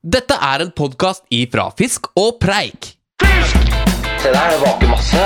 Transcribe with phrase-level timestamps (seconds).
[0.00, 2.94] Dette er en podkast ifra Fisk og Preik.
[3.20, 3.66] Fisk!
[4.22, 5.24] Se der, det vaker masse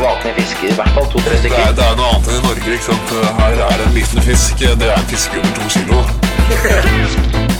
[0.00, 0.70] vakne fisker.
[0.70, 1.74] I hvert fall to-tre Det er, stykker.
[1.76, 2.72] det er noe annet enn i Norge.
[2.72, 3.12] ikke sant?
[3.42, 4.56] Her er en liten fisk.
[4.64, 6.00] Det er en fisk under to kilo.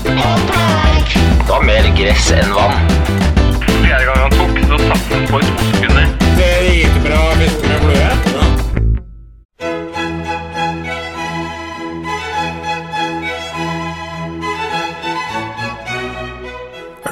[0.03, 2.77] Det var mer gress enn vann.
[3.69, 6.07] Fjerde gang han tok, så satt han på i to sekunder.
[6.41, 8.32] Det Er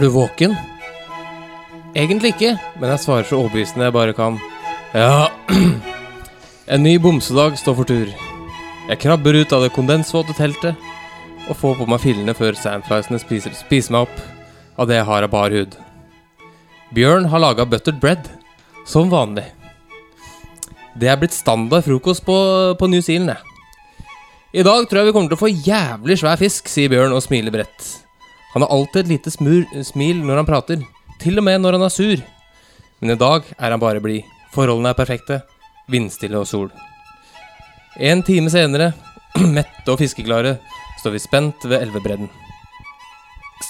[0.01, 0.55] du våken?
[1.95, 4.39] Egentlig ikke, men jeg svarer så overbevisende jeg bare kan.
[4.95, 5.29] Ja
[6.71, 8.11] En ny bomsedag står for tur.
[8.89, 10.79] Jeg krabber ut av det kondensvåte teltet
[11.51, 14.21] og får på meg fillene før sandfliesene spiser, spiser meg opp
[14.79, 15.75] av det jeg har av bar hud.
[16.95, 18.29] Bjørn har laga buttered bread,
[18.87, 19.49] som vanlig.
[20.95, 22.37] Det er blitt standard frokost på,
[22.79, 23.47] på New Zealand, jeg.
[24.51, 27.23] I dag tror jeg vi kommer til å få jævlig svær fisk, sier Bjørn og
[27.23, 28.10] smiler bredt.
[28.55, 30.85] Han har alltid et lite smur, smil når han prater,
[31.23, 32.23] til og med når han er sur.
[33.01, 34.27] Men i dag er han bare blid.
[34.55, 35.41] Forholdene er perfekte,
[35.91, 36.71] vindstille og sol.
[38.01, 38.93] En time senere,
[39.57, 40.57] mette og fiskeklare,
[41.01, 42.31] står vi spent ved elvebredden.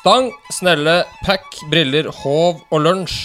[0.01, 3.19] Stang, snelle, pack, briller, håv og lunsj.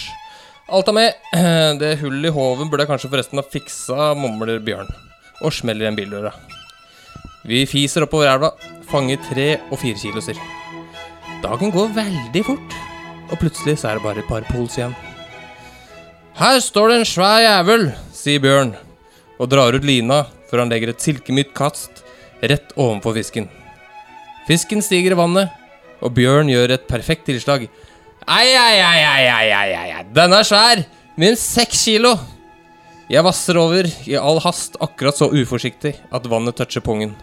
[0.76, 1.24] Alt er med.
[1.82, 4.92] Det hullet i håven burde jeg kanskje forresten ha fiksa, mumler Bjørn,
[5.46, 6.36] og smeller igjen bildøra.
[7.46, 8.52] Vi fiser oppover elva,
[8.90, 10.40] fanger tre og fire kiloser.
[11.46, 12.76] Dagen går veldig fort,
[13.30, 14.96] og plutselig så er det bare et par pols igjen.
[16.40, 17.84] Her står det en svær jævel,
[18.18, 18.72] sier Bjørn,
[19.38, 22.02] og drar ut lina før han legger et silkemykt kast
[22.42, 23.46] rett ovenfor fisken.
[24.50, 25.54] Fisken stiger i vannet,
[26.02, 27.68] og Bjørn gjør et perfekt tilslag.
[28.26, 30.82] Ei, ei, ei, ei, ei, ei, ei, denne er svær,
[31.22, 32.16] minst seks kilo.
[33.06, 37.14] Jeg vasser over i all hast, akkurat så uforsiktig at vannet toucher pungen.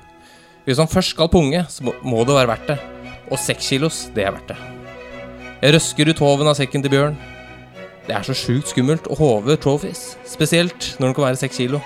[0.63, 2.83] Hvis han først skal punge, så må det være verdt det.
[3.33, 4.59] Og seks kilos, det er verdt det.
[5.63, 7.17] Jeg røsker ut håven av sekken til Bjørn.
[8.05, 11.81] Det er så sjukt skummelt å håve trophies, spesielt når den kan være seks kilo.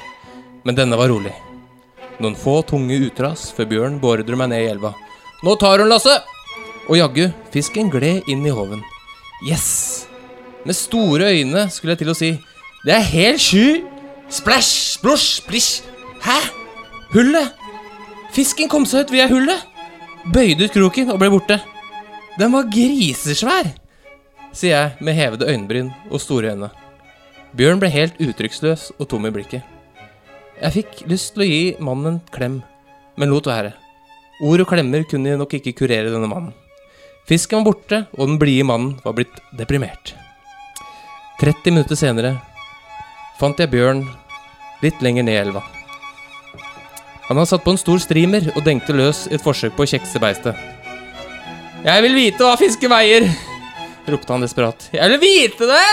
[0.66, 1.34] Men denne var rolig.
[2.18, 4.94] Noen få tunge utras før Bjørn beordrer meg ned i elva.
[5.44, 6.16] Nå tar hun, Lasse!
[6.88, 8.80] Og jaggu, fisken gled inn i håven.
[9.46, 10.06] Yes!
[10.66, 12.32] Med store øyne skulle jeg til å si.
[12.86, 13.84] Det er helt sju!
[14.32, 15.82] Splash, splosj, splish.
[16.24, 16.40] Hæ?
[17.12, 17.52] Hullet?
[18.34, 19.75] Fisken kom seg ut via hullet.
[20.26, 21.60] Bøyde ut kroken og ble borte.
[22.36, 23.68] Den var grisesvær,
[24.50, 26.72] sier jeg med hevede øyenbryn og store øyne.
[27.56, 29.62] Bjørn ble helt uttrykksløs og tom i blikket.
[30.58, 32.58] Jeg fikk lyst til å gi mannen en klem,
[33.16, 33.76] men lot være.
[34.42, 36.52] Ord og klemmer kunne nok ikke kurere denne mannen.
[37.30, 40.16] Fisken var borte, og den blide mannen var blitt deprimert.
[41.40, 42.34] 30 minutter senere
[43.38, 44.06] fant jeg Bjørn
[44.82, 45.75] litt lenger ned i elva.
[47.28, 49.90] Han hadde satt på en stor streamer og dengte løs i et forsøk på å
[49.90, 50.58] kjekse beistet.
[51.86, 53.26] Jeg vil vite hva fisken veier!
[54.06, 54.86] ropte han desperat.
[54.94, 55.88] Jeg vil vite det!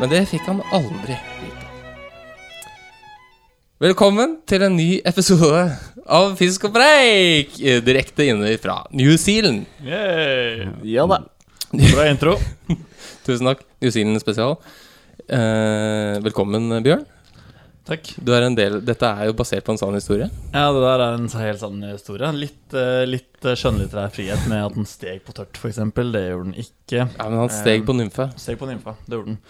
[0.00, 1.68] Men det fikk han aldri vite.
[3.80, 5.62] Velkommen til en ny episode
[6.10, 7.54] av Fisk og preik!
[7.62, 9.62] eh, Direkte inne fra New Zealand.
[9.86, 11.20] Ja da.
[11.70, 12.34] Bra intro.
[13.26, 13.62] Tusen takk.
[13.80, 14.58] New Zealand spesial.
[15.30, 17.06] Eh, velkommen, Bjørn.
[17.88, 18.10] Takk.
[18.20, 20.28] Du er en del, dette er jo basert på en sann historie.
[20.52, 22.28] Ja, det der er en helt sann historie.
[22.36, 25.80] Litt, eh, litt eh, skjønnlitterær frihet med at den steg på tørt, f.eks.
[25.96, 27.06] Det gjorde den ikke.
[27.08, 28.28] Ja, men han steg på nymfe.
[28.40, 29.40] Steg på nymfa, det gjorde den.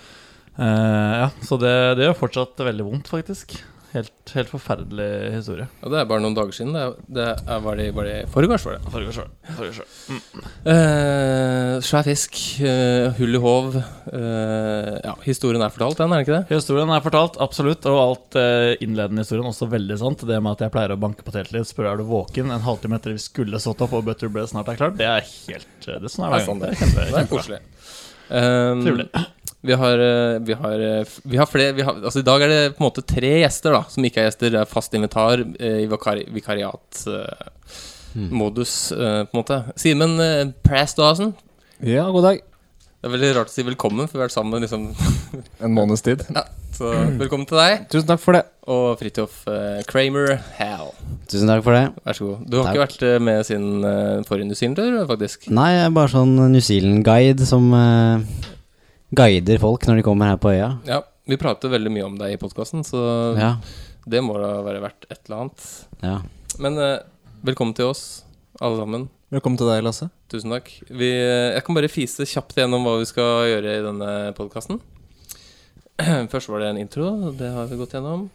[0.61, 3.59] Uh, ja, så det, det gjør fortsatt veldig vondt, faktisk.
[3.91, 5.65] Helt, helt forferdelig historie.
[5.81, 6.71] Ja, det er bare noen dager siden.
[6.77, 8.93] Det, er, det er, var det, var det foregårs, var det?
[8.93, 9.97] Farger var det.
[10.07, 10.45] Mm.
[10.75, 13.81] Eh, svær fisk, eh, hull i håv.
[13.81, 16.55] eh, ja, historien er fortalt, den, er den ikke det?
[16.55, 18.39] Historien er fortalt, absolutt, og alt
[18.85, 20.23] innledende historien også veldig sant.
[20.31, 22.63] Det med at jeg pleier å banke på teltet litt, spørre er du våken en
[22.69, 25.67] halvtime etter vi skulle stått opp og butter bread snart er klart, det er helt
[25.83, 26.47] Det er sånn er Det er det.
[26.79, 27.31] sånn det er.
[27.35, 27.63] koselig.
[28.31, 29.09] Um, Trivelig.
[29.61, 32.49] Vi har, eh, vi har, eh, vi har flere vi har, Altså I dag er
[32.49, 34.51] det på en måte tre gjester da som ikke er gjester.
[34.55, 39.65] Det er fast invitar eh, i vikari, vikariatmodus, eh, på en måte.
[39.77, 41.35] Simen uh, Preståsen.
[41.85, 42.41] Ja, god dag.
[43.01, 44.83] Det er veldig rart å si velkommen, for vi har vært sammen liksom
[45.65, 46.21] En måneds tid.
[46.33, 46.43] Ja,
[46.77, 46.87] så
[47.21, 47.73] velkommen til deg.
[47.93, 48.45] Tusen takk for det.
[48.65, 50.89] Og Fridtjof uh, Kramer Hal.
[51.29, 51.85] Tusen takk for det.
[52.07, 52.39] Vær så god.
[52.49, 55.39] Du har ikke vært med siden uh, forrige New Zealand-tur, faktisk?
[55.53, 58.17] Nei, jeg er bare sånn New Zealand-guide som eh,
[59.17, 60.71] guider folk når de kommer her på øya.
[60.89, 61.01] Ja.
[61.31, 63.57] Vi prater veldig mye om deg i podkasten, så Ja.
[64.09, 65.85] det må da være verdt et eller annet.
[66.03, 66.21] ja.
[66.59, 66.99] Men eh,
[67.45, 68.25] velkommen til oss,
[68.61, 69.09] alle sammen.
[69.31, 70.11] Velkommen til deg, Lasse.
[70.29, 70.67] Tusen takk.
[70.91, 74.81] Vi, eh, jeg kan bare fise kjapt gjennom hva vi skal gjøre i denne podkasten.
[76.33, 78.29] Først var det en intro, det har vi gått gjennom.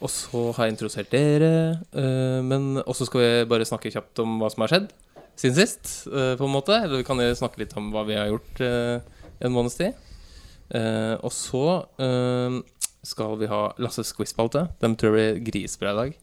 [0.00, 1.80] Og så har jeg introdusert dere.
[1.92, 4.88] eh, men også skal vi bare snakke kjapt om hva som har skjedd
[5.36, 6.72] siden sist, på en måte.
[6.82, 8.60] Eller vi kan snakke litt om hva vi har gjort
[9.40, 9.94] en måneds tid.
[10.70, 11.64] Eh, og så
[11.98, 12.58] uh,
[13.02, 14.68] skal vi ha Lasses quizspalte.
[14.82, 16.18] Den tror jeg blir grisbra i dag.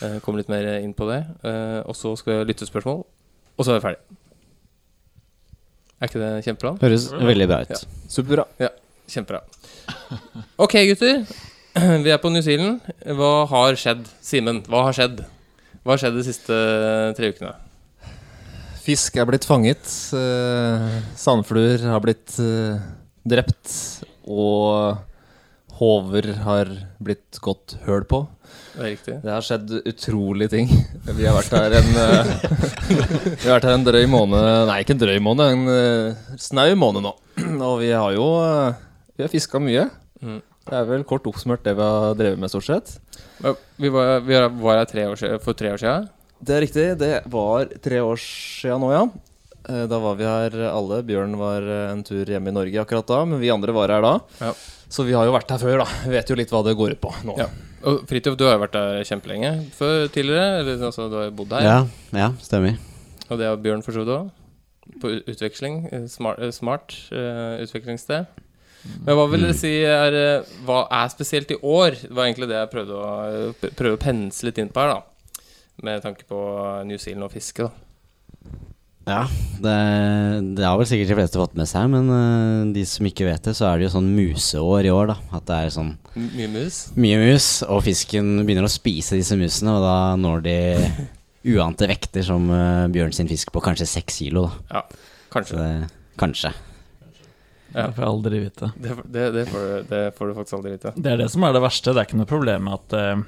[0.00, 1.22] Uh, kommer litt mer inn på det.
[1.46, 3.04] Eh, og så skal vi ha lyttespørsmål.
[3.56, 4.22] Og så er vi ferdig.
[5.96, 6.74] Er ikke det kjempebra?
[6.82, 7.70] Høres veldig bra ut.
[7.72, 8.08] Ja.
[8.12, 8.72] Superbra.
[9.08, 9.40] Kjempebra.
[10.60, 11.22] Ok, gutter.
[12.04, 12.84] Vi er på New Zealand.
[13.16, 14.02] Hva har skjedd?
[14.24, 15.22] Simen, hva har skjedd?
[15.84, 16.58] Hva har skjedd de siste
[17.16, 17.54] tre ukene?
[18.84, 19.88] Fisk er blitt fanget.
[21.16, 22.36] sandfluer har blitt
[23.26, 23.74] drept.
[24.26, 24.96] Og
[25.76, 26.70] håver har
[27.02, 28.22] blitt gått høl på.
[28.76, 29.14] Det er riktig.
[29.24, 30.72] Det har skjedd utrolige ting.
[31.08, 32.32] Vi har vært her en eh,
[33.40, 36.68] Vi har vært her en drøy måned Nei, ikke en drøy måned, en eh, snau
[36.78, 37.12] måned nå.
[37.68, 38.76] Og vi har jo eh,
[39.16, 39.88] Vi har fiska mye.
[40.20, 40.42] Mm.
[40.66, 42.96] Det er vel kort oppsummert det vi har drevet med, stort sett.
[43.78, 46.08] Vi var, vi var her tre år siden, for tre år siden.
[46.42, 46.86] Det er riktig.
[47.00, 49.04] Det var tre år siden nå, ja.
[49.68, 51.02] Eh, Da var vi her alle.
[51.06, 54.02] Bjørn var eh, en tur hjemme i Norge akkurat da, men vi andre var her
[54.04, 54.14] da.
[54.40, 54.52] Ja.
[54.88, 55.86] Så vi har jo vært her før, da.
[56.06, 57.34] Vi vet jo litt hva det går ut på nå.
[57.40, 57.48] Ja.
[57.86, 60.60] Og Fridtjof, du har jo vært her kjempelenge før tidligere.
[60.62, 61.66] Eller altså, du har jo bodd her.
[61.66, 61.78] Ja,
[62.14, 62.78] ja, stemmer.
[63.28, 64.30] Og det har Bjørn for så vidt òg.
[65.02, 65.80] På utveksling.
[65.90, 68.26] eh, Smart, eh, smart uh, utvekslingssted.
[69.02, 71.96] Men hva vil dere si er eh, Hva er spesielt i år?
[72.06, 74.94] Det var egentlig det jeg prøvde å, eh, prøvde å pensle litt inn på her,
[74.94, 75.42] da.
[75.82, 76.38] Med tanke på
[76.86, 77.85] New Zealand og fiske, da.
[79.06, 79.20] Ja,
[79.62, 79.74] det,
[80.58, 83.44] det har vel sikkert de fleste fått med seg, men uh, de som ikke vet
[83.46, 85.16] det, så er det jo sånn museår i år, da.
[85.38, 86.78] At det er sånn M- Mye mus.
[86.98, 90.56] mye mus, og fisken begynner å spise disse musene, og da når de
[91.54, 94.80] uante vekter som uh, Bjørn sin fisk på kanskje seks kilo, da.
[94.80, 95.04] Ja,
[95.36, 95.60] Kanskje.
[95.60, 96.50] det, kanskje.
[97.76, 97.86] Ja.
[97.86, 98.72] Det får jeg aldri vite.
[98.80, 100.92] Det, det, det, får, du- det får du faktisk aldri vite.
[100.96, 101.92] Det er det som er det verste.
[101.92, 103.24] Det er ikke noe problem med at eh,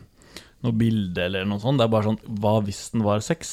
[0.67, 1.79] noe bilde eller noe sånt.
[1.79, 3.53] Det er bare sånn Hva hvis den var seks?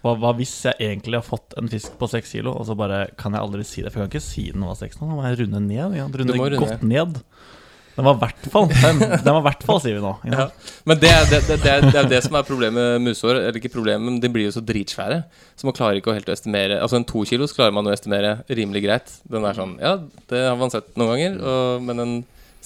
[0.00, 3.02] Hva, hva hvis jeg egentlig har fått en fisk på seks kilo, og så bare
[3.20, 3.92] kan jeg aldri si det?
[3.92, 5.10] For jeg kan ikke si den var seks nå.
[5.10, 5.98] Da må jeg runde ned.
[6.00, 6.06] Ja.
[6.08, 7.20] Runde runde godt ned.
[7.96, 8.98] Den var i hvert fall fem.
[9.00, 10.10] Den var i hvert fall, sier vi nå.
[10.28, 10.46] Ja.
[10.84, 13.38] Men det, er- det, det, det, er, det er det som er problemet med musehår.
[13.40, 15.22] Eller ikke problemet, men de blir jo så dritsvære.
[15.56, 18.82] Så man klarer ikke å helt estimere Altså en tokilos klarer man å estimere rimelig
[18.84, 19.14] greit.
[19.32, 19.94] Den er sånn Ja,
[20.28, 21.38] det har man sett noen ganger.
[21.40, 22.14] Og, men en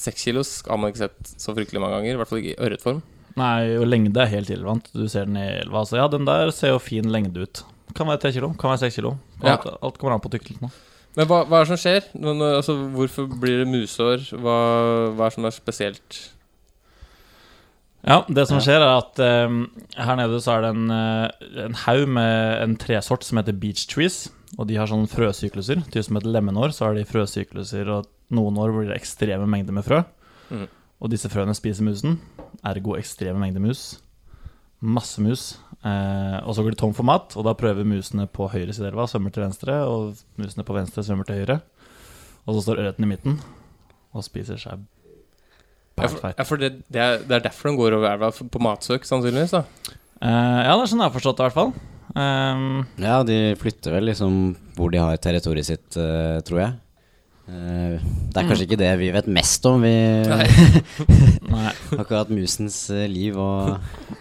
[0.00, 2.16] seks kilos har man ikke sett så fryktelig mange ganger.
[2.16, 3.02] I hvert fall ikke i ørretform.
[3.38, 4.90] Nei, og lengde er helt irrelevant.
[4.96, 5.84] Du ser den i elva.
[5.84, 7.62] Altså, ja, den der ser jo fin lengde ut.
[7.96, 9.16] Kan være tre kilo, kan være seks kilo.
[9.42, 9.56] Ja.
[9.56, 10.72] Alt, kommer an på tykkelsen.
[11.18, 12.04] Men hva, hva er det som skjer?
[12.18, 14.28] Nå, nå, altså, hvorfor blir det musehår?
[14.38, 14.58] Hva,
[15.16, 16.18] hva er det som er spesielt?
[18.06, 19.56] Ja, det som skjer er at eh,
[20.00, 23.84] her nede så er det en, eh, en haug med en tresort som heter beach
[23.90, 24.28] trees.
[24.58, 25.82] Og de har sånne frøsykluser.
[25.92, 29.76] Typ som et lemenår så har de frøsykluser, og noen år blir det ekstreme mengder
[29.76, 30.02] med frø.
[30.50, 30.68] Mhm.
[31.00, 32.18] Og disse frøene spiser musen.
[32.66, 33.98] Ergo ekstreme mengder mus.
[34.80, 35.44] Masse mus.
[35.80, 38.90] Eh, og så går de tom for mat, og da prøver musene på høyre side
[38.90, 41.60] av elva svømmer til venstre, og musene på venstre svømmer til høyre.
[42.44, 43.40] Og så står ørreten i midten
[44.10, 44.80] og spiser seg
[46.00, 48.62] Ja, for, ja, for det, det, er, det er derfor den går over elva, på
[48.64, 49.52] matsøk, sannsynligvis.
[49.56, 51.70] da Eh, ja, det er sånn jeg har forstått det, i hvert fall.
[52.10, 52.64] Um,
[53.00, 54.34] Ja, de flytter vel liksom
[54.76, 56.74] hvor de har territoriet sitt, eh, tror jeg.
[57.50, 57.98] Eh,
[58.30, 59.90] det er kanskje ikke det vi vet mest om, vi
[60.22, 60.44] nei.
[61.98, 63.80] akkurat musens eh, liv og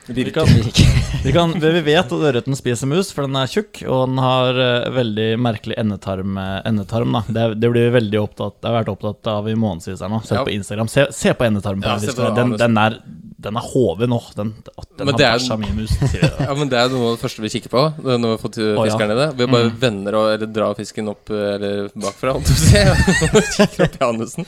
[0.09, 0.49] Vi kan,
[1.25, 4.57] vi, kan, vi vet at ørreten spiser mus, for den er tjukk, og den har
[4.57, 6.39] eh, veldig merkelig endetarm.
[6.65, 7.23] endetarm da.
[7.29, 10.23] det, det blir vi veldig opptatt Det har vært opptatt av i månedsvis her nå.
[10.25, 10.43] Se Ja.
[10.47, 10.89] på Instagram.
[10.89, 11.85] Se, se på endetarmen.
[11.85, 12.57] Ja, den se på fisken.
[12.57, 12.97] den, er,
[13.45, 14.19] den er hoven nå.
[14.35, 14.55] Den,
[14.97, 15.93] den har det er- bæsja mye mus.
[16.39, 18.57] Ja, men Det er noe av det første vi kikker på når vi har fått
[18.57, 19.29] fiskeren fiskeren nede.
[19.37, 19.77] Vi bare Mm.
[19.85, 23.85] vender og eller drar fisken opp eller bakfra, holdt jeg på å si, og kikker
[23.85, 24.47] opp i anusen.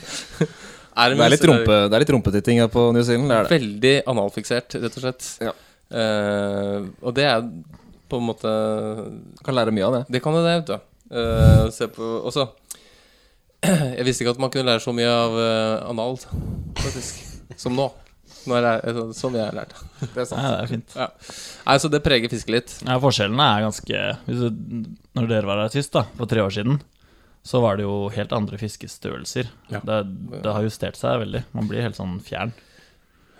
[0.92, 3.30] Er Det er litt, rumpe, det er litt rumpetitting her på New Zealand.
[3.30, 3.58] Det er det.
[3.60, 5.28] Veldig analfiksert, rett og slett.
[5.40, 5.54] Ja.
[5.92, 7.42] Uh, og det er
[8.08, 8.48] på en måte
[9.44, 10.02] Kan lære mye av det.
[10.14, 10.76] Det kan jo det, vet du.
[11.12, 12.46] Uh, se på også
[13.98, 16.16] Jeg visste ikke at man kunne lære så mye av uh, anal,
[16.80, 17.20] faktisk,
[17.60, 17.90] som nå.
[18.48, 19.76] Nå jeg, altså, som jeg har lært.
[20.00, 20.40] Det er sant.
[20.40, 20.96] Nei, det er fint.
[21.68, 22.72] Nei, så det preger fisket litt.
[22.82, 24.64] Ja, forskjellene er ganske hvis du,
[25.14, 26.80] Når dere var her sist, da, for tre år siden,
[27.42, 29.48] så var det jo helt andre fiskestørrelser.
[29.72, 29.80] Ja.
[29.86, 30.02] Det,
[30.44, 31.42] det har justert seg veldig.
[31.56, 32.54] Man blir helt sånn fjern.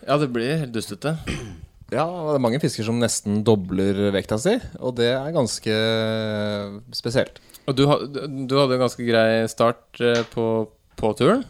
[0.03, 1.19] Ja, det blir helt dustete.
[1.93, 5.75] Ja, det er mange fisker som nesten dobler vekta si, og det er ganske
[6.97, 7.37] spesielt.
[7.69, 10.47] Og du, du hadde en ganske grei start eh, på,
[10.97, 11.45] på turen.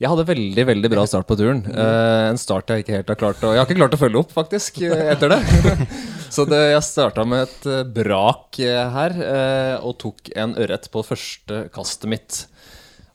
[0.00, 1.64] Jeg hadde veldig veldig bra start på turen.
[1.64, 4.22] Uh, en start jeg ikke helt har klart å Jeg har ikke klart å følge
[4.22, 5.40] opp, faktisk, eh, etter det.
[6.30, 10.86] Så det, jeg starta med et eh, brak eh, her, eh, og tok en ørret
[10.92, 12.38] på første kastet mitt.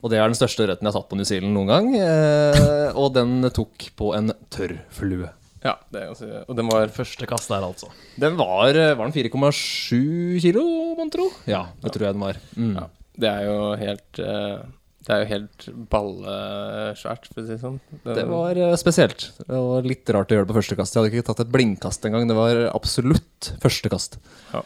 [0.04, 1.88] Og det er den største ørreten jeg har tatt på New Zealand noen gang.
[1.96, 5.32] Eh, og den tok på en tørrflue.
[5.64, 7.88] Ja, det er ganske Og den var Første kast der, altså.
[8.20, 10.62] Den var, var den 4,7 kilo,
[10.98, 11.30] mon tro?
[11.48, 12.38] Ja, det tror jeg den var.
[12.54, 12.74] Mm.
[12.76, 12.84] ja,
[13.16, 14.60] Det er jo helt eh,
[15.06, 17.76] Det er jo helt ballesvært, for å si det sånn.
[18.02, 19.28] Det var eh, spesielt.
[19.38, 20.96] Det var litt rart å gjøre det på første kast.
[20.96, 22.26] Jeg hadde ikke tatt et blindkast engang.
[22.26, 24.18] Det var absolutt første kast.
[24.50, 24.64] Ja.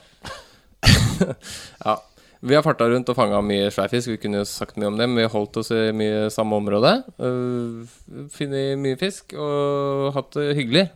[2.41, 4.15] Vi har farta rundt og fanga mye sværfisk.
[4.15, 6.57] Vi kunne jo sagt mye om det, men vi har holdt oss i mye samme
[6.57, 6.95] område.
[7.21, 7.85] Uh,
[8.33, 10.87] Funnet mye fisk og hatt det hyggelig.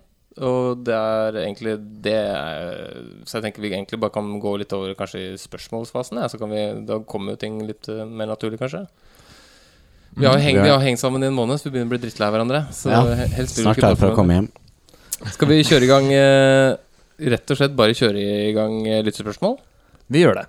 [0.42, 2.18] Og det er egentlig det
[3.22, 6.18] Så jeg tenker vi egentlig bare kan gå litt over kanskje i spørsmålsfasen.
[6.18, 8.86] Ja, så kan vi, da kommer jo ting litt eh, mer naturlig, kanskje.
[10.16, 12.02] Vi har hengt, vi har hengt sammen i en måned, så vi begynner å bli
[12.04, 12.64] drittlei hverandre.
[12.74, 13.02] Så Ja,
[13.34, 14.48] helst Snart er det for å komme hjem.
[15.34, 16.74] Skal vi kjøre i gang eh,
[17.30, 19.56] Rett og slett bare kjøre i gang eh, lyttespørsmål?
[20.12, 20.46] Vi gjør det.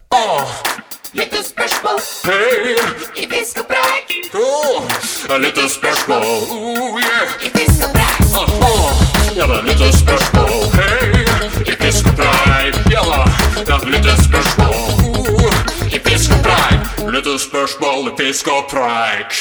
[4.35, 6.23] Oh, litt spørsmål.
[6.51, 7.35] Oh, yeah.
[8.35, 9.03] Åh,
[9.35, 10.53] Ja da, litt spørsmål.
[10.75, 11.23] Hei,
[11.65, 12.81] i fisk og preik.
[12.91, 13.21] Ja da,
[13.69, 14.75] ja, litt spørsmål.
[14.75, 15.24] Oh,
[15.95, 16.87] I fisk og preik.
[17.07, 19.35] Lyttespørsmål i fisk og preik.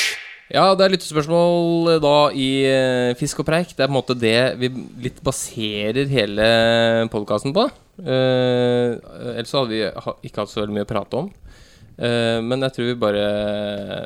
[0.54, 3.72] Ja, det er lyttespørsmål eh, da i eh, Fisk og preik.
[3.74, 4.68] Det er på en måte det vi
[5.02, 6.46] litt baserer hele
[7.10, 7.64] podkasten på.
[7.98, 8.94] Uh,
[9.32, 11.32] ellers så hadde vi ha, ikke hatt så veldig mye å prate om.
[11.98, 13.26] Uh, men jeg tror vi bare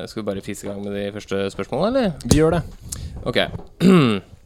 [0.09, 2.17] Skal vi bare fise i gang med de første spørsmålene, eller?
[2.25, 2.65] Vi gjør det.
[3.29, 3.43] Ok.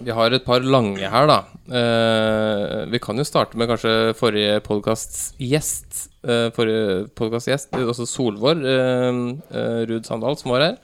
[0.00, 1.38] Vi har et par lange her, da.
[1.68, 6.06] Eh, vi kan jo starte med kanskje forrige podkasts gjest.
[6.24, 9.20] Eh, forrige podkasts gjest, også Solvår eh,
[9.52, 10.78] eh, Ruud Sandal, som var her.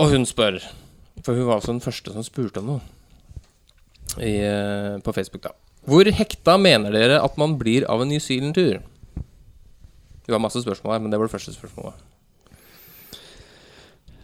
[0.00, 0.58] Og hun spør,
[1.22, 2.80] for hun var også den første som spurte om noe
[4.18, 5.54] i, eh, på Facebook, da.
[5.86, 8.82] Hvor hekta mener dere at man blir av en New Zealand-tur?
[10.26, 11.94] Det var masse spørsmål her, men det var det første spørsmålet.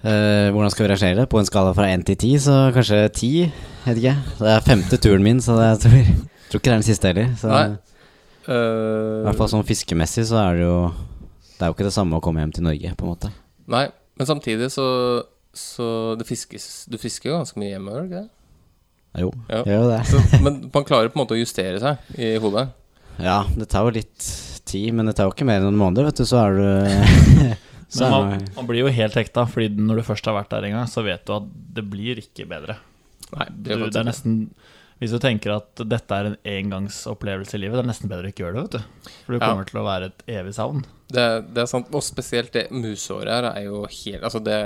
[0.06, 1.26] Eh, hvordan skal vi rangere det?
[1.32, 3.30] På en skala fra 1 til 10, så kanskje 10?
[3.88, 4.12] Vet ikke.
[4.38, 6.10] Det er femte turen min, så det, jeg tror,
[6.50, 7.34] tror ikke det er den siste heller.
[7.40, 7.66] Så Nei.
[7.72, 7.82] I
[8.46, 10.74] Eh, hvert fall sånn fiskemessig så er det jo
[11.56, 13.30] Det er jo ikke det samme å komme hjem til Norge, på en måte.
[13.74, 14.84] Nei, men samtidig så,
[15.50, 15.88] så
[16.20, 18.30] det fiskes Du fisker jo ganske mye hjemme, gjør du ikke det?
[19.24, 19.62] Jo, Ja.
[19.66, 19.98] gjør jo det.
[20.12, 22.68] Så, men man klarer på en måte å justere seg i hodet.
[23.18, 24.28] Ja, det tar jo litt
[24.68, 26.66] tid, men det tar jo ikke mer enn noen måneder, vet du, så er du
[27.94, 30.72] Men man, man, blir jo helt hekta, Fordi når du først har vært der en
[30.80, 31.44] gang, så vet du at
[31.76, 32.78] det blir ikke bedre.
[33.36, 34.34] Nei, det er det er nesten
[34.98, 38.32] Hvis du tenker at dette er en engangsopplevelse i livet, det er nesten bedre å
[38.32, 38.62] ikke gjøre det.
[38.62, 38.76] vet
[39.06, 39.48] du For det Ja.
[39.52, 40.84] kommer til å være et evig savn.
[41.12, 41.86] det, det er sant.
[41.94, 44.58] Og spesielt det musåret her er jo helt Altså, det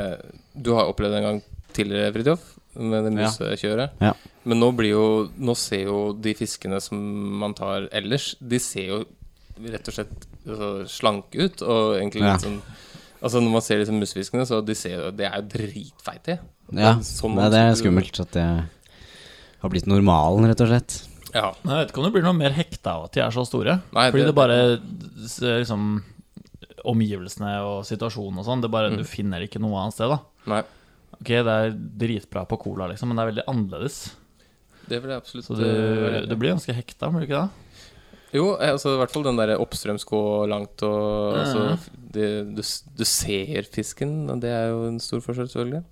[0.56, 1.42] Du har opplevd det en gang
[1.76, 2.40] tidligere, Fridtjof,
[2.76, 3.28] med det Ja.
[3.28, 3.90] musekjøret.
[4.00, 4.12] Ja.
[4.44, 6.96] Men nå blir jo Nå ser jo de fiskene som
[7.38, 9.04] man tar ellers, de ser jo
[9.60, 11.62] rett og slett altså, slanke ut.
[11.62, 12.32] Og egentlig Ja.
[12.32, 12.62] litt sånn
[13.20, 16.38] Altså Når man ser disse musefiskene, så de ser De er jo dritfeite.
[16.72, 18.46] Ja, Sånn nei, det er skummelt at det
[19.60, 20.94] har blitt normalen, rett og slett.
[21.34, 21.50] Ja.
[21.62, 23.80] Jeg vet ikke om det blir noe mer hekta av at de er så store.
[23.92, 24.58] Nei, Fordi det- det, bare
[25.60, 26.02] liksom
[26.90, 30.20] Omgivelsene og situasjonen og sånn, det bare du finner ikke noe annet sted, da.
[30.48, 30.62] Nei,
[31.20, 33.96] Ok, det er dritbra på cola, liksom, men det er veldig annerledes.
[34.88, 37.50] det blir absolutt Så eh, du, du blir ganske hekta, blir du ikke det?
[38.37, 40.20] Jo, altså, i hvert fall den der oppstrøms gå
[40.50, 41.38] langt og mm.
[41.40, 42.62] altså, det, du,
[43.00, 45.82] du ser fisken, og det er jo en stor forskjell, selvfølgelig.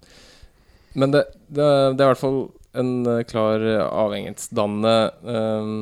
[0.99, 2.41] Men det, det, er- det er i hvert fall
[2.79, 2.93] en
[3.27, 4.95] klar avhengighetsdannende
[5.27, 5.77] um,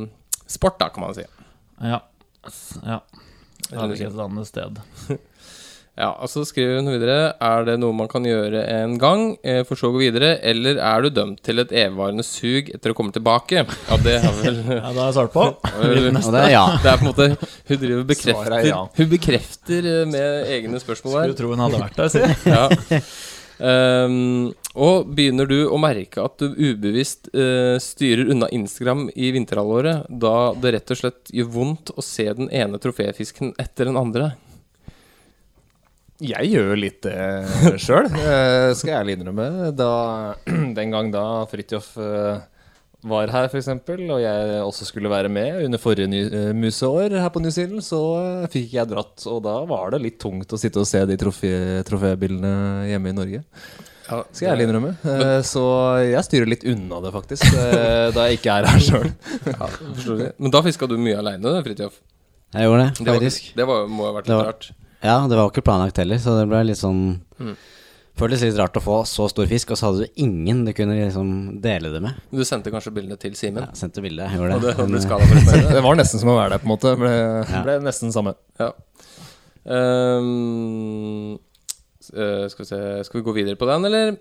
[0.48, 1.26] sport, da, kan man si.
[1.82, 2.00] Ja.
[2.86, 3.00] Ja.
[3.76, 4.80] Annet sted.
[5.96, 9.62] Ja, og så skriver hun videre Er det noe man kan gjøre en gang, eh,
[9.64, 12.96] for så å gå videre, eller er du dømt til et evigvarende sug etter å
[12.98, 13.64] komme tilbake?
[13.64, 15.46] Ja, det har vel Ja, det har jeg svart på.
[15.56, 16.66] Og det er ja.
[16.84, 18.82] Det er på en måte Hun driver bekrefter er ja.
[19.00, 22.22] Hun bekrefter eh, med egne spørsmål Skulle tro hun hadde vært der, si.
[22.56, 23.10] Ja.
[23.56, 30.10] Um, og begynner du å merke at du ubevisst uh, styrer unna Instagram i vinterhalvåret,
[30.12, 34.34] da det rett og slett gjør vondt å se den ene troféfisken etter den andre?
[36.24, 37.14] Jeg gjør litt det
[37.82, 39.48] sjøl, skal jeg ærlig innrømme.
[39.76, 39.88] Da,
[40.78, 42.38] den gang da Fridtjof eh,
[43.06, 47.28] var her, f.eks., og jeg også skulle være med under forrige ny, eh, museår her
[47.34, 49.26] på New Zealand, så eh, fikk jeg dratt.
[49.28, 51.52] Og da var det litt tungt å sitte og se de trofé,
[51.86, 52.54] trofébildene
[52.94, 53.42] hjemme i Norge.
[54.06, 54.94] Ja, Skal jeg ærlig innrømme.
[55.12, 55.66] Eh, Så
[56.06, 59.12] jeg styrer litt unna det, faktisk, eh, da jeg ikke er her sjøl.
[59.52, 59.68] Ja.
[60.40, 62.00] Men da fiska du mye aleine, Fridtjof?
[62.56, 64.68] Jeg gjorde det, Det, var- det var, må ha vært litt rart.
[65.04, 67.56] Ja, det var ikke planlagt heller, så det ble litt sånn Mm.
[68.16, 70.94] Føltes litt rart å få så stor fisk, og så hadde du ingen du kunne
[70.96, 72.14] liksom dele det med.
[72.32, 73.66] Du sendte kanskje bildene til Simen?
[73.66, 74.70] Ja, sendte bildet, jeg gjorde Og det.
[74.72, 75.66] det ble Men, skada for litt mer?
[75.76, 76.94] Det var nesten som å være der, på en måte.
[76.96, 77.10] Ble,
[77.52, 77.60] Ja.
[77.66, 78.32] ble nesten samme.
[78.58, 78.70] Ja.
[79.66, 81.34] Um,
[82.14, 84.16] eh, skal vi se Skal vi gå videre på den, eller?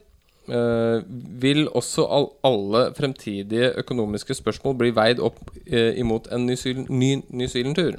[0.46, 1.00] Uh,
[1.41, 5.39] vil også all, alle fremtidige økonomiske spørsmål bli veid opp
[5.72, 7.96] uh, imot en New Zealand- ny New Zealand-tur?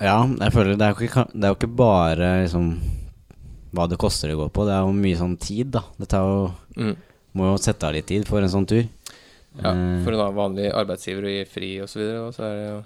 [0.00, 2.68] Ja, jeg føler det er jo ikke, det er jo ikke bare liksom
[3.76, 4.66] hva det koster å gå på.
[4.68, 5.84] Det er jo mye sånn tid, da.
[6.00, 6.92] Det tar jo Mm.
[7.32, 8.84] Må jo sette av litt tid for en sånn tur.
[9.62, 11.68] Ja, Eh, for en vanlig arbeidsgiver å gi fri.
[11.88, 12.82] Så, videre, og så er det jo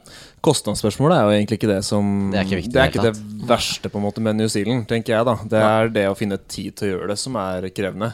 [0.46, 3.46] Kostnadsspørsmålet er jo egentlig ikke det som Det er ikke viktig Det er ikke det
[3.48, 5.24] verste på en måte med New Zealand, tenker jeg.
[5.26, 8.12] da Det er det å finne tid til å gjøre det som er krevende.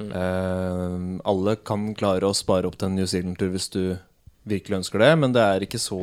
[0.00, 3.96] Eh, alle kan klare å spare opp til en New Zealand-tur hvis du
[4.46, 5.98] virkelig ønsker det, men det er ikke så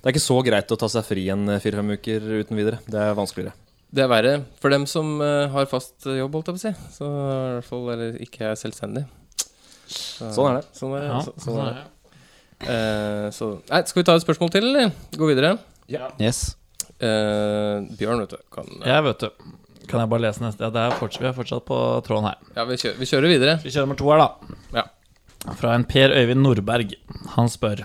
[0.00, 2.80] Det er ikke så greit å ta seg fri en fire-fem uker uten videre.
[2.86, 3.54] Det er vanskeligere.
[3.96, 6.72] Det er verre for dem som eh, har fast jobb, holdt jeg på å si.
[6.98, 9.04] Så i hvert fall eller ikke er selvstendig.
[9.86, 10.66] Så, Sånn er det.
[10.76, 11.84] Sånn er, Ja, så, sånn er det.
[12.66, 14.90] Eh, så Nei, skal vi ta et spørsmål til, eller?
[15.16, 15.56] Gå videre.
[16.18, 16.56] Yes.
[16.96, 18.42] Uh, Bjørn, vet du.
[18.54, 19.46] Kan, Jeg vet du.
[19.86, 20.64] Kan jeg bare lese neste?
[20.66, 22.40] Ja, det er fortsatt, vi er fortsatt på tråden her.
[22.56, 23.56] Ja, vi kjører, vi kjører videre.
[23.62, 24.56] Vi kjører nummer to her, da.
[24.80, 24.84] Ja.
[25.54, 26.96] Fra en Per Øyvind Nordberg.
[27.36, 27.84] Han spør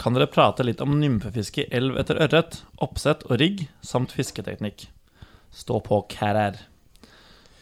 [0.00, 4.88] Kan dere prate litt om nymfefiske i elv etter ørret, oppsett og rigg, samt fisketeknikk?
[5.54, 6.56] Stå på kærer.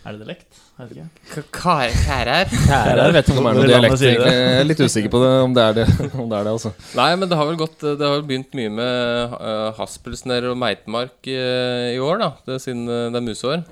[0.02, 0.60] Er det dialekt?
[0.80, 1.20] Jeg vet.
[1.54, 3.12] Kærer?
[3.14, 4.02] Vet ikke om det er noe dialekt.
[4.02, 5.84] Jeg er litt usikker på det, om det er det.
[6.08, 6.72] Om det, er det altså.
[6.98, 11.30] Nei, men det har vel gått Det har begynt mye med uh, Haspelsner og Meitemark
[11.30, 12.30] eh, i år, da.
[12.48, 13.62] Det er siden eh, det er museår.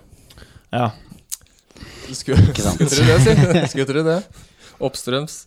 [0.70, 0.90] Ja.
[2.14, 3.34] Skulle tro det, si.
[3.72, 4.20] Skulle tro det.
[4.78, 5.40] Oppstrøms.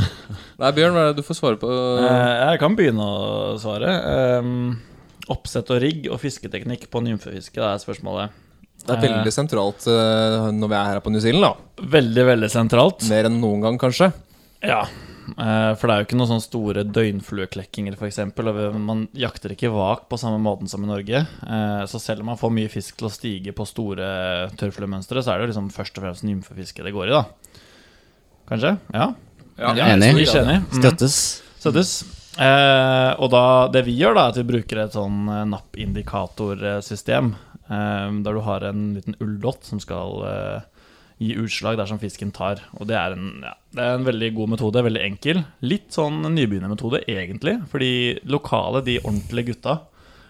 [0.60, 1.70] Nei, Bjørn, hva er det du får svare på?
[1.70, 3.94] Eh, jeg kan begynne å svare.
[4.40, 4.76] Um,
[5.32, 8.42] oppsett og rigg og fisketeknikk på nymfefiske, det er spørsmålet.
[8.86, 11.82] Det er veldig sentralt eh, når vi er her på New Zealand, da.
[11.96, 13.02] Veldig, veldig sentralt.
[13.10, 14.12] Mer enn noen gang, kanskje.
[14.62, 18.20] Ja, eh, for det er jo ikke noen sånne store døgnflueklekkinger f.eks.
[18.78, 21.24] Man jakter ikke vak på samme måten som i Norge.
[21.26, 24.06] Eh, Så selv om man får mye fisk til å stige på store
[24.60, 27.24] tørrfluemønstre, så er det jo liksom først og fremst nymfefiske det går i, da.
[28.46, 28.76] Kanskje?
[28.94, 29.10] Ja.
[29.56, 30.12] Ja, Enig.
[30.26, 30.60] Ikke enig.
[30.66, 30.78] Mm.
[30.80, 31.16] Støttes.
[31.60, 31.92] Støttes.
[32.36, 37.32] Eh, og da, det vi gjør, da, er at vi bruker et sånn eh, nappindikatorsystem.
[37.66, 40.90] Eh, der du har en liten ulldott som skal eh,
[41.24, 42.60] gi utslag dersom fisken tar.
[42.76, 44.84] Og det er, en, ja, det er en veldig god metode.
[44.84, 45.42] Veldig enkel.
[45.64, 47.56] Litt sånn nybegynnermetode, egentlig.
[47.72, 47.92] Fordi
[48.28, 49.78] lokale, de ordentlige gutta,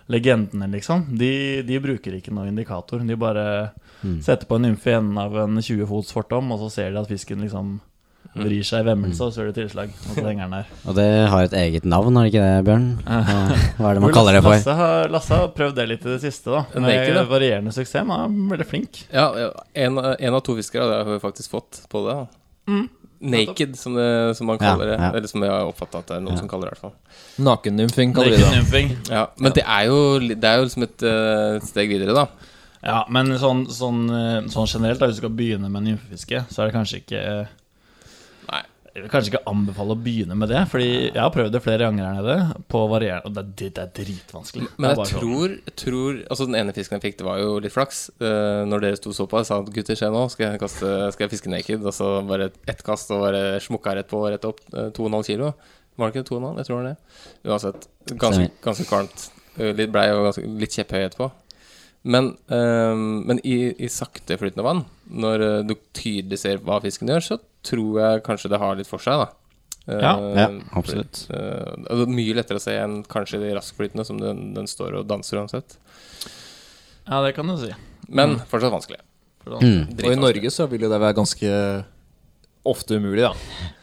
[0.07, 3.03] legendene, liksom, de, de bruker ikke noe indikator.
[3.03, 3.73] De bare
[4.23, 7.01] setter på en nymfe i enden av en 20 fots fortom, og så ser de
[7.01, 7.81] at fisken liksom
[8.39, 9.93] vrir seg i vemmelse, og så gjør det tilslag.
[10.09, 10.73] Og så henger den der.
[10.89, 12.89] Og det har et eget navn, har det ikke det, Bjørn?
[13.79, 14.57] Hva er det man kaller det for?
[14.57, 16.65] Lasse har, Lasse har prøvd det litt i det siste, da.
[16.75, 17.25] En det naked, da.
[17.31, 18.05] varierende suksess.
[18.07, 19.03] Men han er veldig flink.
[19.15, 19.51] Ja, ja
[19.87, 22.21] en, en av to fiskere har vi faktisk fått på det.
[22.21, 22.77] da.
[23.19, 24.97] Naked, som, det, som man Ja, kaller det.
[25.17, 26.77] Eller som jeg har oppfatta at det er noen som kaller det.
[26.77, 27.23] i hvert fall.
[27.47, 28.85] Nakennymfing kaller vi det.
[29.09, 32.27] Ja, Men det er jo, det er jo liksom et eh, steg videre, da.
[32.87, 36.63] Ja, men sånn, sånn, eh, sånn generelt, da, hvis du skal begynne med nymfefiske, så
[36.63, 37.47] er det kanskje ikke Nei.
[38.97, 41.85] Jeg vil kanskje ikke anbefale å begynne med det, Fordi jeg har prøvd det flere
[41.85, 42.37] ganger her nede,
[42.73, 44.69] på varier, Og det, er- det er dritvanskelig.
[44.79, 45.21] Men jeg sånn.
[45.21, 48.01] tror, jeg tror Altså Den ene fisken jeg fikk, det var jo litt flaks.
[48.21, 51.27] Uh, når dere sto så på, jeg sa gutter, se nå, skal jeg, kaste, skal
[51.29, 51.85] jeg fiske naked.
[51.85, 54.61] Og så bare ett kast og bare smukka rett på og rett opp.
[54.73, 55.53] eh, To og en halv kilo.
[55.97, 56.59] Var det ikke to og en halv?
[56.65, 57.51] Jeg tror det var det.
[57.53, 57.89] Uansett.
[58.21, 59.31] Ganske, ganske kvalmt.
[59.59, 61.31] Eh, Litt blei og ganske, litt kjepphøy etterpå.
[62.07, 67.25] Men, eh, men i, i sakteflytende vann, når eh, du tydelig ser hva fisken gjør,
[67.25, 69.29] så tror jeg kanskje det har litt for seg, da.
[69.87, 71.27] Ja, Ja, ja, absolutt.
[71.31, 75.01] Uh, det er mye lettere å se enn kanskje de raskflytende, som den, den står
[75.01, 75.79] og danser uansett.
[77.07, 77.71] Ja, det kan du si.
[78.09, 78.99] Men fortsatt vanskelig.
[79.47, 79.87] Mm.
[79.95, 81.51] Og i Norge så vil jo det være ganske
[82.69, 83.33] ofte umulig, da.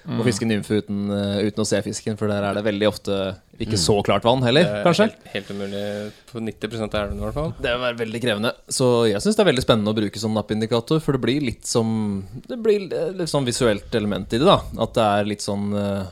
[0.03, 0.19] Mm.
[0.19, 3.17] Å fiske nymfe uten, eh, uten å se fisken, for der er det veldig ofte
[3.63, 5.07] ikke så klart vann heller, er kanskje.
[5.13, 5.83] Helt, helt umulig
[6.31, 7.53] på 90 av elvene, i hvert fall.
[7.61, 8.51] Det vil være veldig krevende.
[8.67, 11.69] Så jeg syns det er veldig spennende å bruke som nappindikator, for det blir litt
[11.69, 11.93] som
[12.47, 14.59] Det blir litt sånn visuelt element i det, da.
[14.83, 16.11] At det er litt sånn eh,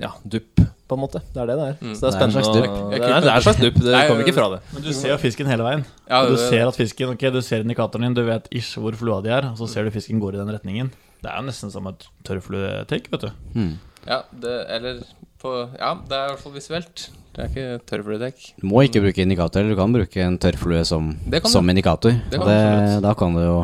[0.00, 1.20] ja, dupp, på en måte.
[1.32, 1.76] Det er det det er.
[1.94, 2.72] Så det er Det er en slags dupp.
[2.90, 3.76] Det er, det er en slags dupp.
[3.78, 4.60] Det Nei, kommer ikke fra det.
[4.74, 5.84] Men du ser jo fisken hele veien.
[6.08, 8.96] Ja, og du ser at fisken Ok, du ser indikatoren din, du vet ish hvor
[8.98, 10.90] flua di er, og så ser du fisken går i den retningen.
[11.20, 13.30] Det er jo nesten som et tørrfluetek, vet du.
[13.54, 13.72] Mm.
[14.06, 15.02] Ja, det, eller
[15.40, 17.10] på Ja, det er i hvert fall visuelt.
[17.30, 18.40] Det er ikke tørrfluedekk.
[18.60, 21.12] Du må ikke bruke indikator, eller du kan bruke en tørrflue som,
[21.46, 22.16] som indikator.
[22.32, 23.60] Det kan det, da kan du jo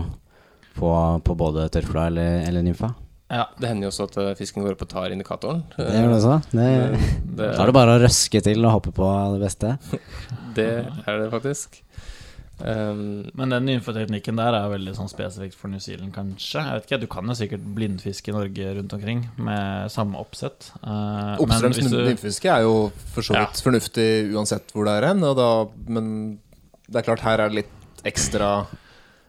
[0.77, 0.93] få
[1.25, 2.93] på både tørrflua eller, eller nymfa.
[3.33, 3.49] Ja.
[3.59, 5.65] Det hender jo også at eh, fisken går opp og tar indikatoren.
[5.75, 6.37] Det gjør det også.
[6.53, 6.69] Det,
[7.27, 9.73] Det, da er det bare å røske til og hoppe på det beste.
[10.59, 11.81] det er det faktisk.
[12.59, 16.63] Um, Men den nymfeteknikken der er veldig sånn spesifikt for New Zealand, kanskje.
[16.63, 20.71] Jeg vet ikke, Du kan jo sikkert blindfiske i Norge rundt omkring med samme oppsett.
[20.81, 25.09] Uh, men Oppstrøms du- nymfefiske er jo for så vidt fornuftig uansett hvor det er
[25.11, 25.21] hen.
[25.37, 25.51] Da,
[25.87, 26.39] men
[26.89, 28.67] det er klart, her er det litt ekstra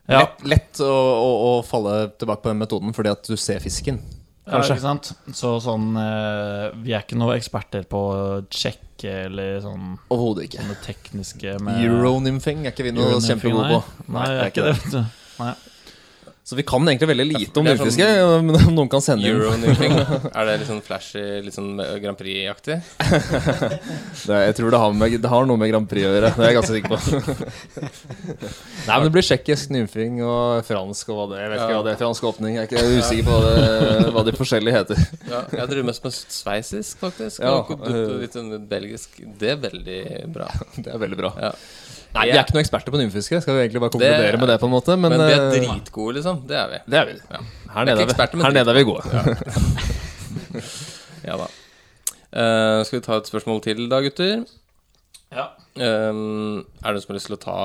[0.08, 0.22] Ja.
[0.22, 4.00] Lett, lett å, å, å falle tilbake på den metoden fordi at du ser fisken.
[4.48, 5.12] Ja, ikke sant?
[5.36, 10.62] Så sånn eh, Vi er ikke noen eksperter på å sjekke eller sånn Overhodet ikke.
[10.64, 13.82] sånne tekniske med Euronymfing er ikke vi noe kjempegode på.
[14.08, 15.04] Nei, nei, jeg er ikke det.
[15.38, 15.52] Nei.
[16.48, 19.28] Så vi kan egentlig veldig lite om det er sånn- men om noen kan sende
[19.28, 19.92] inn Euronymping.
[20.38, 22.78] er det litt sånn flashy, litt sånn Grand Prix-aktig?
[23.02, 26.30] det, Jeg tror det har, med, det har noe med Grand Prix å gjøre.
[26.38, 27.00] Det er jeg ganske sikker på.
[28.88, 31.82] Nei, men det blir tsjekkisk, nymfing og fransk og hva det Jeg vet ikke Ja.
[31.82, 32.00] hva det er.
[32.06, 32.56] Fransk åpning.
[32.56, 35.04] Jeg er ikke usikker på det, hva de forskjellige heter.
[35.28, 37.44] Ja, jeg driver mest med sveisisk, faktisk.
[37.44, 37.84] Ja, og
[38.24, 39.20] litt sånn belgisk.
[39.44, 40.00] Det er veldig
[40.32, 40.48] bra.
[40.80, 41.34] Det er veldig bra.
[41.50, 41.52] Ja.
[42.15, 43.41] Nei, Vi er ikke noen eksperter på nymfiske.
[43.43, 44.58] Skal vi egentlig bare konkludere Det- med det?
[44.60, 46.36] på en måte Men, Men vi er eh, dritgode, liksom.
[46.48, 46.78] Det er vi.
[46.88, 47.13] Det er vi.
[47.32, 47.38] Ja.
[47.74, 49.04] Her er nede er vi, her nede er vi gode.
[51.28, 51.48] Ja da.
[52.38, 54.43] Uh, skal vi ta et spørsmål til da, gutter?
[55.34, 55.46] Ja.
[55.76, 57.56] Eh, er det noen som har lyst til å ta,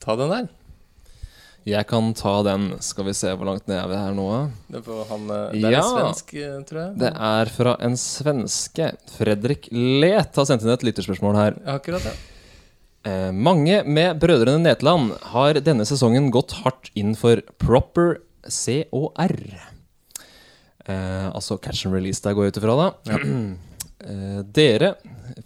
[0.00, 0.46] ta den der?
[1.66, 2.68] Jeg kan ta den.
[2.84, 4.26] Skal vi se hvor langt ned er vi her nå?
[4.70, 5.82] Det er, på han, det er Ja.
[5.82, 6.30] en svensk,
[6.70, 6.92] tror jeg.
[7.02, 8.86] Det er fra en svenske.
[9.18, 11.52] Fredrik Let har sendt inn et lytterspørsmål her.
[11.74, 12.14] Akkurat det.
[13.06, 18.16] Eh, mange med Brødrene Netland har denne sesongen gått hardt inn for proper
[18.50, 19.36] COR.
[20.86, 23.20] Eh, altså catch and release der går jeg ut ifra, da.
[24.10, 24.96] eh, dere,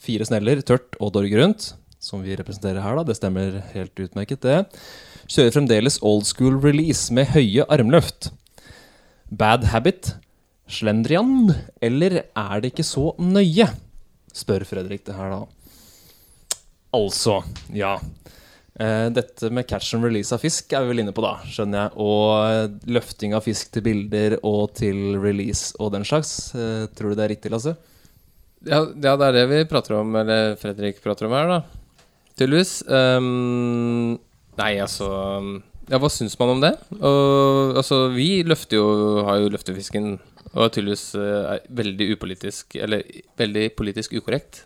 [0.00, 4.40] fire sneller, tørt og Dorg rundt, som vi representerer her, da, det stemmer helt utmerket,
[4.46, 4.80] det,
[5.28, 8.32] kjører fremdeles old school release med høye armløft.
[9.28, 10.14] Bad habit,
[10.70, 11.52] slendrian,
[11.84, 13.68] eller er det ikke så nøye?
[14.32, 15.59] Spør Fredrik det her, da.
[16.96, 17.40] Altså,
[17.76, 17.96] ja.
[18.80, 21.84] Eh, dette med catch and release av fisk er vi vel inne på, da, skjønner
[21.84, 21.92] jeg.
[22.00, 26.54] Og eh, løfting av fisk til bilder og til release og den slags.
[26.54, 27.76] Eh, tror du det er riktig, Lasse?
[28.66, 31.60] Ja, ja, det er det vi prater om, eller Fredrik prater om her, da.
[32.40, 32.80] Tydeligvis.
[32.88, 34.16] Um,
[34.56, 35.08] nei, altså
[35.90, 36.70] Ja, hva syns man om det?
[36.96, 38.86] Og altså, vi løfter jo
[39.26, 40.14] Har jo løftefisken
[40.50, 43.04] og tydeligvis eh, er veldig upolitisk Eller
[43.38, 44.64] veldig politisk ukorrekt.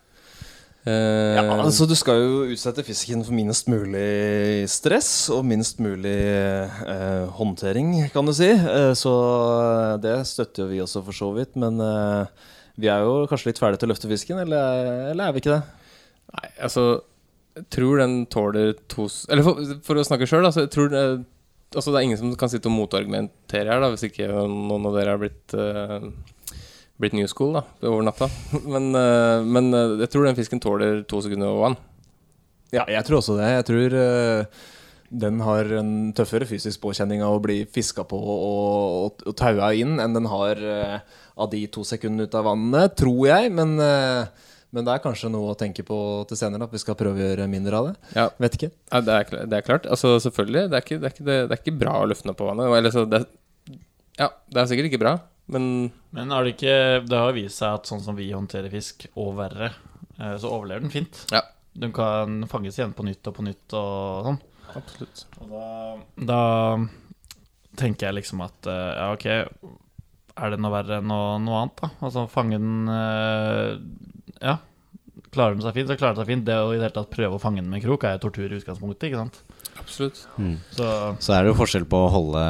[0.85, 6.13] Eh, Ja, altså Du skal jo utsette fisken for minst mulig stress og minst mulig
[6.13, 8.51] eh, håndtering, kan du si.
[8.53, 9.15] Eh, så
[10.05, 11.57] det støtter jo vi også, for så vidt.
[11.57, 12.27] Men eh,
[12.77, 15.55] vi er jo kanskje litt ferdige til å løfte fisken, eller, eller er vi ikke
[15.57, 15.63] det?
[16.35, 16.85] Nei, altså
[17.55, 21.03] Jeg tror den tåler to Eller for, for å snakke sjøl, altså, jeg tror det,
[21.77, 24.97] altså, det er ingen som kan sitte og motargumentere her, da, hvis ikke noen av
[24.99, 25.55] dere har blitt
[27.03, 28.29] Blitt new school da, over natta.
[28.75, 31.77] Men, eh, men eh, jeg tror den fisken tåler to sekunder over vann.
[32.75, 33.49] Ja, jeg tror også det.
[33.51, 34.63] Jeg tror eh,
[35.25, 39.73] den har en tøffere fysisk påkjenning av å bli fiska på og, og, og taua
[39.79, 43.53] inn enn den har av de to sekundene ut av vannet, tror jeg.
[43.55, 45.99] Men, men det er kanskje noe å tenke på
[46.31, 47.95] til senere, at vi skal prøve å gjøre mindre av det.
[48.17, 48.27] Ja.
[48.43, 48.73] Vet ikke.
[48.91, 49.87] Ja, det, er, det er klart.
[49.87, 50.67] Altså, selvfølgelig.
[50.71, 52.51] Det er ikke, det er ikke, det, er ikke bra å løfte den opp på
[52.51, 52.75] vannet.
[52.81, 53.23] Eller, så det,
[54.19, 56.77] ja, det er sikkert ikke bra, men Men har det ikke
[57.09, 59.73] Det har vist seg at sånn som vi håndterer fisk, og verre,
[60.19, 61.25] eh, så overlever den fint.
[61.35, 61.43] Ja.
[61.75, 64.39] Den kan fanges igjen på nytt og på nytt og sånn.
[64.79, 65.25] absolutt.
[65.43, 65.65] Og da,
[66.31, 66.43] da
[67.81, 69.27] tenker jeg liksom at eh, ja, ok,
[70.35, 71.91] er det noe verre enn noe, noe annet, da?
[72.07, 73.75] Altså fange den eh,
[74.41, 74.57] Ja.
[75.35, 76.45] Klarer den seg fint, så klarer den seg fint.
[76.47, 78.53] Det å i det hele tatt prøve å fange den med krok er jo tortur
[78.53, 79.41] i utgangspunktet, ikke sant?
[79.81, 80.21] Absolutt.
[80.77, 80.89] Så
[81.21, 82.45] Så er det jo forskjell på å holde,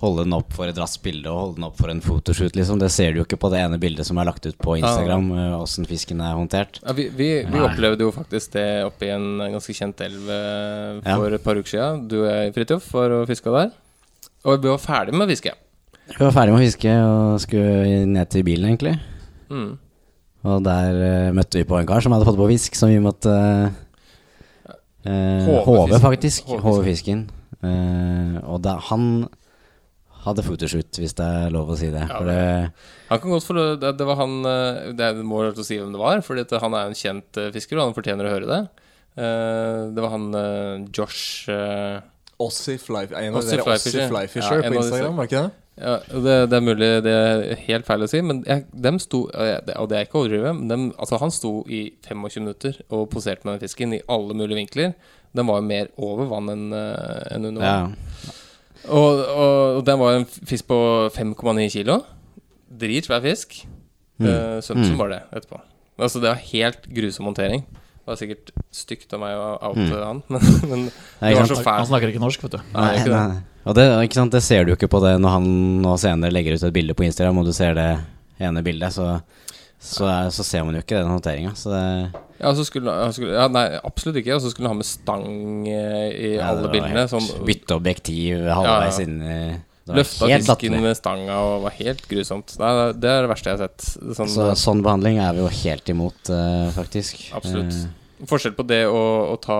[0.00, 2.80] holde den opp for et raskt bilde og holde den opp for en fotoshoot, liksom.
[2.80, 5.30] Det ser du jo ikke på det ene bildet som er lagt ut på Instagram,
[5.58, 5.90] åssen ja.
[5.92, 6.80] fisken er håndtert.
[6.84, 10.30] Ja, vi vi, vi opplevde jo faktisk det oppe i en ganske kjent elv
[11.04, 11.36] for Ja.
[11.36, 12.06] et par uker siden.
[12.08, 13.76] Du og jeg, Fridtjof, var og fiska der.
[14.48, 15.52] Og vi var ferdig med å fiske.
[16.10, 18.96] Vi var ferdig med å fiske og skulle ned til bilen, egentlig.
[19.50, 19.70] Mm.
[20.50, 23.00] Og der uh, møtte vi på en kar som hadde fått på fisk, som vi
[23.04, 23.68] måtte uh,
[25.04, 26.46] Håve Håve, faktisk.
[26.50, 27.28] Håve Håve fisken.
[27.64, 29.28] Eh, og da, han
[30.24, 32.02] hadde photoshoot, hvis det er lov å si det.
[32.04, 32.72] Ja, For det,
[33.08, 35.78] Han kan godt få det, det var han eh, Det er- må jeg å si
[35.78, 38.46] hvem det var, Fordi han er en kjent eh, fisker, og han fortjener å høre
[38.50, 38.60] det.
[39.16, 42.00] Eh, det var han eh, Josh eh,
[42.40, 44.08] Ossie Flyfisher.
[44.08, 44.76] Flyfisher Ja, på.
[44.80, 45.50] Instagram, var ikke det?
[45.80, 49.22] Ja, det, det er mulig det er helt feil å si, men jeg, dem sto
[49.32, 53.06] og det- er ikke å overdrive, men dem, altså han sto i 25 minutter og
[53.14, 54.92] poserte med den fisken i alle mulige vinkler.
[55.32, 57.88] Den var jo mer over vann enn en under under ja.
[58.90, 60.78] Og, og, og den var en fisk på
[61.16, 61.98] 5,9 kilo.
[62.80, 63.60] Dritsvær fisk.
[64.20, 64.26] Mm.
[64.28, 64.98] Uh, Sømte som Mm.
[65.00, 65.60] bare det etterpå.
[66.00, 67.64] Altså, det var helt grusom håndtering.
[68.10, 70.02] Det var sikkert stygt av meg å oute Mm.
[70.02, 70.80] han, men, men
[71.20, 71.76] Nei, det var så fælt.
[71.78, 72.62] han snakker ikke norsk, vet du.
[72.74, 73.20] Nei, Nei, det.
[73.30, 73.42] nei.
[73.70, 75.46] Og det, ikke sant, det ser du jo ikke på det når han
[75.84, 77.86] nå senere legger ut et bilde på Instagram, og du ser det
[78.42, 79.20] ene bildet, så
[79.80, 81.54] så, er, så ser man jo ikke den håndteringa.
[82.36, 84.34] Ja, så skulle, skulle, ja, nei, absolutt ikke.
[84.36, 85.24] Og så skulle han ha med stang
[85.72, 87.06] eh, i ja, alle bildene.
[87.08, 89.06] Sånn, Bytte objektiv halvveis Ja, ja.
[89.06, 89.40] inn i
[89.90, 92.52] Løfta fisken med stanga og var helt grusomt.
[92.60, 92.70] Nei,
[93.00, 93.86] det er det verste jeg har sett.
[94.18, 97.24] Sånn, Så sånn behandling er vi jo helt imot, uh, faktisk.
[97.40, 97.72] Absolutt.
[97.74, 97.88] Eh,
[98.28, 99.00] Forskjell på det å,
[99.32, 99.58] å ta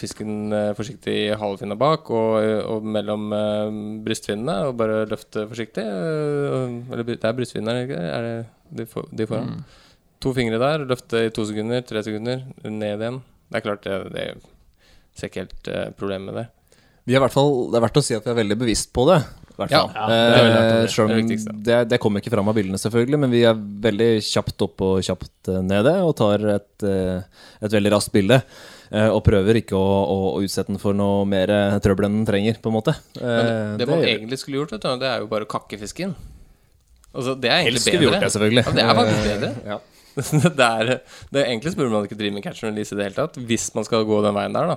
[0.00, 2.34] fisken eh, forsiktig i halefinna bak og,
[2.68, 3.70] og mellom uh,
[4.04, 5.84] brystfinnene og bare løfte forsiktig.
[5.86, 8.10] eh, eller det er brystfinnene, er det ikke det?
[8.12, 9.62] Er det de, for, de foran?
[10.22, 13.22] To fingre der, løfte i to sekunder, tre sekunder, ned igjen.
[13.48, 16.48] Det er klart, det, det ser ikke helt uh, problemet med det.
[17.08, 18.92] Vi er i hvert fall, det er verdt å si at vi er veldig bevisst
[18.94, 19.22] på det.
[19.58, 19.90] Hvert fall.
[19.94, 20.90] ja, det Eh, det.
[20.90, 21.08] selv
[21.62, 24.84] Det om det kommer ikke fram av bildene, selvfølgelig, men vi er veldig kjapt opp
[24.86, 27.22] og kjapt eh, nede og tar et, eh,
[27.62, 28.42] et veldig raskt bilde.
[28.92, 31.48] Og prøver ikke å, å, å utsette den for noe mer
[31.80, 32.92] trøbbel enn den trenger, på en måte.
[33.16, 36.12] Men det, man egentlig skulle gjort, du, det er jo bare å kakke fisken.
[37.08, 38.02] Altså, det er egentlig bedre.
[38.04, 38.64] gjort det, selvfølgelig.
[38.66, 39.50] Ja, det er faktisk bedre.
[39.64, 39.78] Ja.
[40.60, 40.92] det er,
[41.32, 43.70] det Egentlig burde man ikke drive med catch and release i det hele tatt, hvis
[43.72, 44.74] man skal gå den veien der.
[44.74, 44.76] da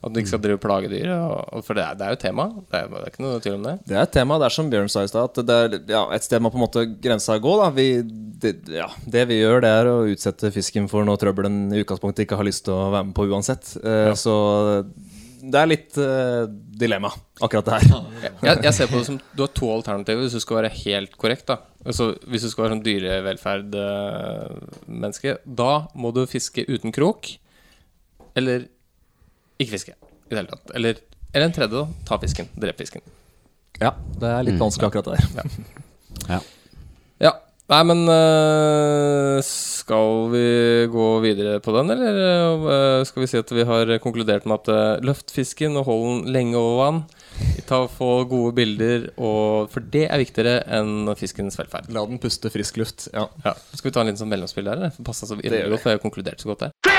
[0.00, 1.10] At du ikke skal drive og plage dyr.
[1.12, 2.46] Og, og for det er, det er jo tema.
[2.70, 3.74] Det er, det er ikke noe tvil om det.
[3.90, 4.38] Det er et tema.
[4.40, 6.60] Det er som Bjørn sa i stad, at det er ja, et sted må på
[6.60, 7.52] en måte grensa gå.
[7.60, 7.68] Da.
[7.76, 7.88] Vi,
[8.40, 11.84] det, ja, det vi gjør, det er å utsette fisken for noe trøbbel den i
[11.84, 13.74] utgangspunktet ikke har lyst til å være med på uansett.
[13.84, 14.16] Ja.
[14.16, 14.34] Så
[15.40, 16.48] det er litt uh,
[16.80, 17.10] dilemma,
[17.40, 17.84] akkurat det her.
[18.40, 21.12] Jeg, jeg ser på det som Du har to alternativer hvis du skal være helt
[21.20, 21.46] korrekt.
[21.50, 27.22] da Altså Hvis du skal være sånn dyrevelferd-menneske, da må du fiske uten krok.
[28.38, 28.58] Eller
[29.60, 30.72] ikke fiske i det hele tatt.
[30.78, 31.02] Eller,
[31.34, 32.04] eller en tredje, da.
[32.08, 32.48] Ta fisken.
[32.60, 33.04] Drep fisken.
[33.80, 35.60] Ja, det er litt vanskelig akkurat det der.
[36.34, 36.40] ja.
[37.20, 37.36] Ja.
[37.70, 40.40] Nei, men øh, skal vi
[40.90, 42.16] gå videre på den, eller
[42.66, 46.02] øh, skal vi si at vi har konkludert med at øh, løft fisken og hold
[46.08, 47.00] den lenge over vann?
[47.68, 51.86] Ta og Få gode bilder, og, for det er viktigere enn fiskens velferd.
[51.94, 53.06] La den puste frisk luft.
[53.14, 53.28] Ja.
[53.46, 53.54] Ja.
[53.70, 54.80] Skal vi ta en liten sånn mellomspill der?
[54.80, 54.96] eller?
[54.96, 56.89] For Passa så gjør innmari godt, for jeg har konkludert så godt der.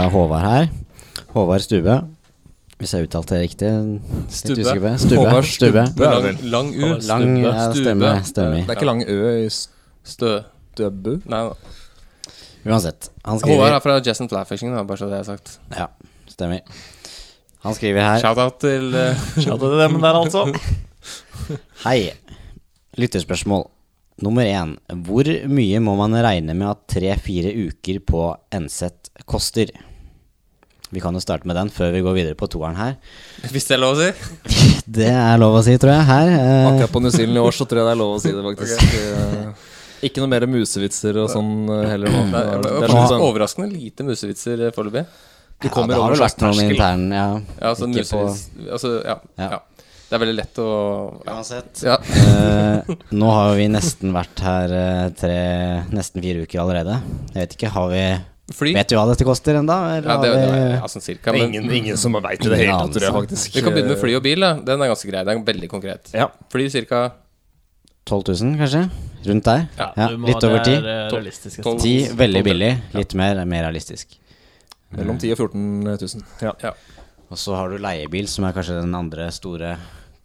[0.00, 0.68] Fra Håvard her.
[1.34, 1.94] Håvard Stube.
[2.80, 3.70] Hvis jeg uttalte det riktig.
[4.32, 4.62] Stubbe.
[4.64, 4.64] Stubbe.
[4.64, 4.92] Stubbe.
[5.02, 5.16] Stube.
[5.20, 5.82] Håvard Stube.
[5.90, 6.06] Stubbe.
[6.08, 6.92] Lang, lang U.
[7.04, 7.82] Lang, ja, stube.
[7.82, 8.12] stemme.
[8.24, 8.62] stemmer.
[8.62, 9.50] Det er ikke lang ø i
[10.08, 10.30] Stø.
[10.80, 11.18] Døbbu?
[11.28, 11.42] Nei,
[12.64, 13.10] Uansett.
[13.26, 15.52] Han Håvard er fra Jess and Flyfishing, bare så det er sagt.
[15.76, 15.90] Ja,
[16.32, 16.64] stemmer.
[17.66, 20.46] Han skriver her Shout-out til uh, Shout out til dem der, altså.
[21.84, 22.14] Hei.
[22.96, 23.68] Lytterspørsmål.
[24.24, 24.78] Nummer én.
[25.04, 28.24] Hvor mye må man regne med at tre-fire uker på
[28.56, 28.88] NZ
[29.28, 29.76] koster?
[30.90, 32.96] Vi kan jo starte med den før vi går videre på toeren her.
[33.52, 34.10] Hvis det er lov å si.
[35.00, 36.30] Det er lov å si, tror jeg, her.
[36.34, 38.32] Eh, Akkurat på New Zealand i år så tror jeg det er lov å si
[38.34, 38.82] det, faktisk.
[38.88, 39.52] Okay.
[40.08, 42.22] Ikke noe mer musevitser og sånn eh, heller nå.
[42.32, 45.04] Det er- det er er sånn, sånn, overraskende lite musevitser eh, foreløpig.
[45.60, 47.26] du kommer ja, det har over vel vært noen intern, ja.
[47.60, 49.50] Ja, altså, musevits altså, ja, Ja.
[49.58, 49.60] ja.
[50.10, 50.68] Det er veldig lett å.
[51.22, 51.84] Uansett.
[51.86, 51.94] ja.
[52.02, 54.72] uh, nå har vi nesten vært her
[55.14, 55.36] tre,
[55.94, 56.96] nesten fire uker allerede.
[57.30, 58.02] Jeg vet ikke, har vi
[58.50, 58.72] Fly.
[58.74, 59.74] Vet du hva dette koster ennå?
[60.00, 61.34] Ja, det, det, ja, sånn cirka.
[61.36, 63.54] Men Ingen, ingen som veit det hele tatt, tror jeg faktisk.
[63.54, 64.42] vi kan begynne med fly og bil.
[64.42, 64.52] Da.
[64.66, 65.22] Den er ganske grei.
[65.28, 66.10] Den er veldig konkret.
[66.16, 66.26] Ja.
[66.50, 67.02] Fly ca.
[68.10, 68.82] 12 000, kanskje?
[69.28, 69.66] Rundt der?
[69.78, 70.80] Ja, ja litt over 10.
[70.80, 70.88] 10.
[70.88, 72.72] er, eh, veldig billig.
[72.96, 74.16] Litt mer, mer realistisk.
[74.98, 76.24] Mellom 10 og 14 000.
[76.42, 76.74] Ja.
[77.30, 79.76] Og så har du leiebil, som er kanskje den andre store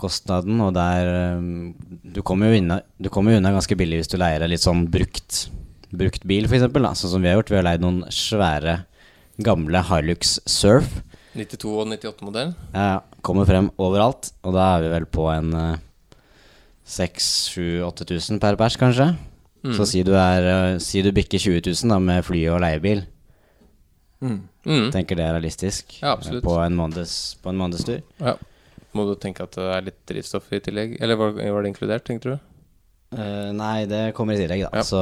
[0.02, 0.58] kostnaden.
[0.66, 4.42] Og der um, Du kommer jo unna, du kommer unna ganske billig hvis du leier
[4.42, 5.46] deg litt sånn brukt,
[6.00, 6.66] brukt bil, f.eks.
[7.02, 7.52] Sånn som vi har gjort.
[7.54, 8.82] Vi har leid noen svære,
[9.46, 11.02] gamle Hilux Surf.
[11.36, 12.54] 92 og 98-modell.
[12.76, 14.32] Ja, kommer frem overalt.
[14.48, 15.82] Og da er vi vel på en uh,
[16.88, 19.10] 6000-8000 per pers, kanskje.
[19.74, 23.02] Så si du, er, uh, si du bikker 20 000 da, med fly og leiebil.
[24.26, 24.90] Mm.
[24.94, 26.44] Tenker det er realistisk Ja, absolutt.
[26.46, 28.00] på en, måneds, på en månedstur.
[28.22, 28.36] Ja.
[28.96, 30.96] Må du tenke at det er litt drivstoff i tillegg?
[31.04, 32.38] Eller var, var det inkludert, tenkte du?
[33.16, 34.82] Eh, nei, det kommer i tillegg, da.
[34.82, 34.84] Ja.
[34.84, 35.00] Så,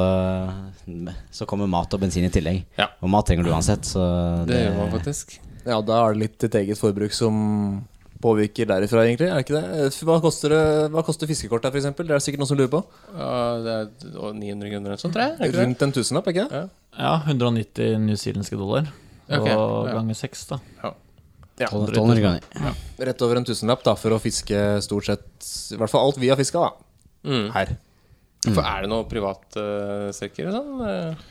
[1.34, 2.62] så kommer mat og bensin i tillegg.
[2.78, 2.90] Ja.
[3.02, 4.04] Og mat trenger du uansett, så
[4.48, 5.38] Det gjør man faktisk.
[5.64, 7.34] ja, da er det litt ditt eget forbruk som
[8.24, 9.28] påvirker derifra, egentlig.
[9.28, 9.90] Er det ikke det?
[10.08, 10.60] Hva koster, det,
[10.94, 11.90] hva koster fiskekort her, f.eks.?
[11.98, 12.80] Det er sikkert noen som lurer på.
[13.12, 15.38] Ja, det er 900 kroner eller sånt, tror jeg.
[15.42, 15.58] Det?
[15.58, 16.62] Rundt en tusenlapp, ikke det?
[16.96, 18.88] Ja, 190 newzealandske dollar.
[19.28, 19.96] Ok, Og ja.
[19.98, 20.60] ganger seks, da.
[20.84, 20.94] Ja.
[21.68, 22.78] 1200 kroner.
[23.10, 26.32] Rett over en tusenlapp da, for å fiske stort sett I hvert fall alt vi
[26.32, 26.72] har fiska, da.
[27.28, 27.44] Mm.
[27.54, 27.76] Her.
[28.52, 30.72] For er det noe privatstrekker Uh, sånn?
[30.88, 31.30] Eh,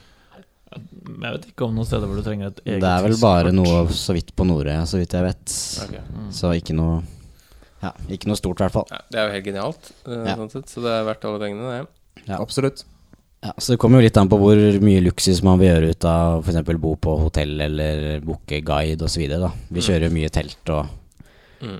[0.73, 3.51] jeg vet ikke om noen steder hvor du trenger et eget Det er vel bare
[3.53, 5.57] noe så vidt på Nordøya, så vidt jeg vet.
[5.85, 5.99] ok.
[6.33, 7.03] Så ikke noe
[7.83, 8.87] Ja, ikke noe stort, i hvert fall.
[8.89, 10.35] Ja, det er jo helt genialt, uh, Ja.
[10.39, 11.87] sånn sett, så det er verdt alle pengene, det.
[12.29, 12.37] Ja.
[12.39, 12.85] Absolutt.
[13.43, 16.05] Ja, så Det kommer jo litt an på hvor mye luksus man vil gjøre ut
[16.05, 16.77] av f.eks.
[16.79, 19.27] bo på hotell eller booke guide osv.
[19.69, 20.87] Vi kjører jo mye telt og
[21.61, 21.79] Mm.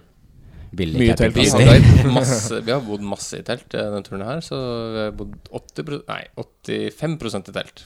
[0.78, 1.38] Billig Mye telt.
[1.38, 4.60] Vi har, masse, vi har bodd masse i telt eh, denne turen her, så
[4.94, 7.86] vi har bodd 80 Nei, 85% i telt.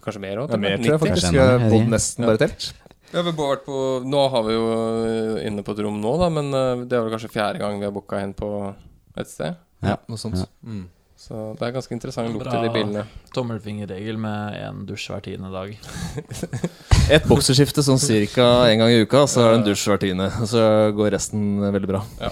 [0.00, 0.50] Kanskje mer òg?
[0.50, 1.32] Det er mer, tror jeg faktisk.
[1.34, 2.70] Vi Jeg har bodd nesten bare i telt.
[3.10, 6.14] Ja, vi har vært på Nå har vi jo øh, inne på et rom nå,
[6.20, 8.50] da, men øh, det er vel kanskje fjerde gang vi har booka inn på
[9.18, 9.58] et sted.
[9.82, 9.96] Ja.
[10.06, 10.38] Noe sånt.
[10.38, 10.46] Ja.
[10.62, 10.84] Mm.
[11.20, 13.02] Så det er ganske interessant lukt i de bilene.
[13.36, 15.74] Tommelfingerregel med én dusj hver tiende dag.
[17.14, 20.30] Et bokserskifte sånn cirka en gang i uka, så er det en dusj hver tiende.
[20.48, 20.62] Så
[20.96, 22.00] går resten veldig bra.
[22.22, 22.30] Ja,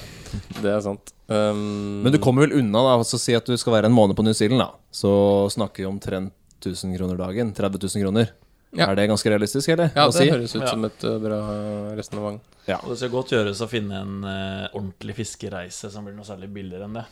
[0.62, 1.12] Det er sant.
[1.28, 2.96] Um, Men du kommer vel unna, da.
[2.96, 4.70] Altså, si at du skal være en måned på New Zealand, da.
[4.88, 5.12] Så
[5.52, 6.32] snakker vi omtrent
[6.64, 7.52] 1000 kroner dagen.
[7.52, 8.32] 30 000 kroner.
[8.72, 8.88] Ja.
[8.88, 9.92] Er det ganske realistisk, eller?
[9.96, 10.30] Ja, det si?
[10.32, 10.72] høres ut Ja.
[10.72, 11.38] som et øh, bra
[11.96, 12.40] resonnement.
[12.82, 16.48] Og det skal godt gjøres å finne en uh, ordentlig fiskereise som blir noe særlig
[16.52, 17.06] billigere enn det.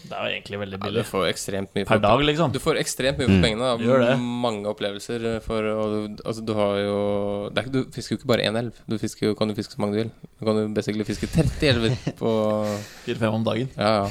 [0.00, 1.04] Det er jo egentlig veldig Ja, du billig.
[1.06, 2.52] får ekstremt mye Per for- dag, liksom.
[2.52, 3.42] Du får ekstremt mye for Mm.
[3.44, 3.66] pengene.
[3.78, 3.84] Da.
[3.84, 4.18] Gjør det.
[4.20, 8.26] Mange opplevelser for og, du- Altså, du har jo det er Du fisker jo ikke
[8.26, 8.72] bare én elv.
[8.88, 10.10] Du fisker jo, kan jo fiske så mange du vil.
[10.40, 12.30] Du kan jo basically fiske 30 elver på
[13.06, 13.68] Fire-fem om dagen.
[13.76, 14.08] Ja,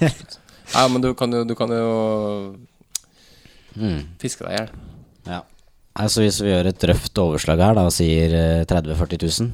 [0.00, 0.08] ja.
[0.74, 2.56] ja, men du kan jo, du kan jo
[3.76, 4.04] Mm.
[4.18, 4.70] fiske deg i hjel.
[5.26, 5.40] Ja.
[5.96, 9.52] Altså Hvis vi gjør et røft overslag her da og sier eh, 30 000-40 000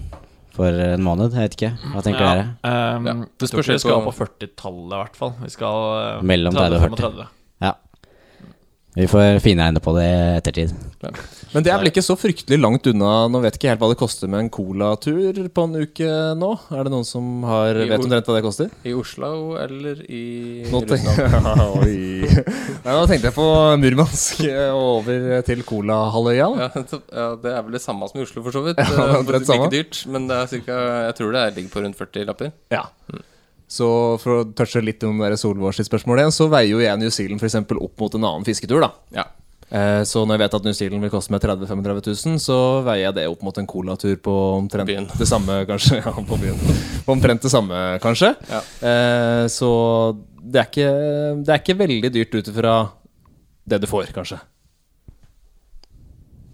[0.52, 1.70] for en måned, jeg vet ikke.
[1.94, 2.96] Hva tenker Ja, dere?
[2.96, 5.32] Um, Ja, det spørs vi skal på- på 40-tallet, i hvert fall.
[5.42, 7.28] Vi skal eh, Mellom 30 og 40.
[8.92, 8.96] 35.
[8.96, 9.00] Ja.
[9.00, 10.72] Vi får finregne på det i ettertid.
[11.52, 13.26] Men det er vel ikke så fryktelig langt unna.
[13.32, 16.50] Nå vet ikke helt hva det koster med en colatur på en uke nå.
[16.72, 18.70] Er det noen som har, I vet omtrent hva det koster?
[18.84, 20.22] I Oslo eller i
[20.72, 21.82] Nå, Russland?
[21.82, 23.48] Nei, nå tenkte jeg på
[23.80, 26.48] Murmansk eh, og over til Colahalvøya.
[26.60, 28.80] Ja, ja, det er vel det samme som i Oslo, for så vidt.
[28.92, 30.76] Ja, det er ikke like dyrt, men det er cirka,
[31.08, 32.52] jeg tror det er- ligger på rundt 40 lapper.
[32.72, 32.84] Ja.
[33.72, 33.86] Så
[34.20, 36.98] for å touche litt om det der Solvår sitt spørsmål igjen, så veier jo jeg
[37.00, 38.82] New Zealand for eksempel opp mot en annen fisketur.
[38.84, 39.24] da Ja.
[39.72, 42.58] Eh, Så når jeg vet at New Zealand vil koste meg 30 000-35 000, så
[42.84, 45.06] veier jeg det opp mot en colatur på omtrent Byen.
[45.16, 46.02] det samme, kanskje.
[46.04, 46.58] Ja, på byen.
[47.06, 48.34] På omtrent det samme, kanskje.
[48.52, 48.60] Ja.
[48.90, 49.70] Eh, Så
[50.42, 50.90] det er, ikke,
[51.46, 52.74] det er ikke veldig dyrt ut ifra
[53.64, 54.40] det du får, kanskje.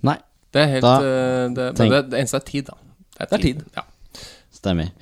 [0.06, 0.18] Nei,
[0.54, 2.76] Det er helt Da eh, det, men det, det eneste er tid, da.
[3.18, 3.64] Det er tid.
[3.74, 3.82] Ja.
[4.54, 4.92] stemmer.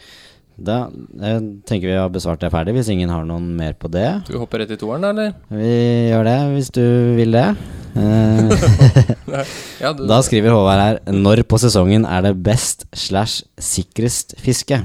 [0.57, 0.87] Da
[1.21, 4.07] jeg tenker vi har besvart det ferdig, hvis ingen har noen mer på det.
[4.29, 5.35] Du hopper rett i toeren, da, eller?
[5.53, 5.73] Vi
[6.09, 6.85] gjør det, hvis du
[7.19, 7.49] vil det.
[7.97, 9.45] Eh,
[9.83, 14.79] Ja, du, da skriver Håvard her Når på sesongen er det best slash sikrest fiske?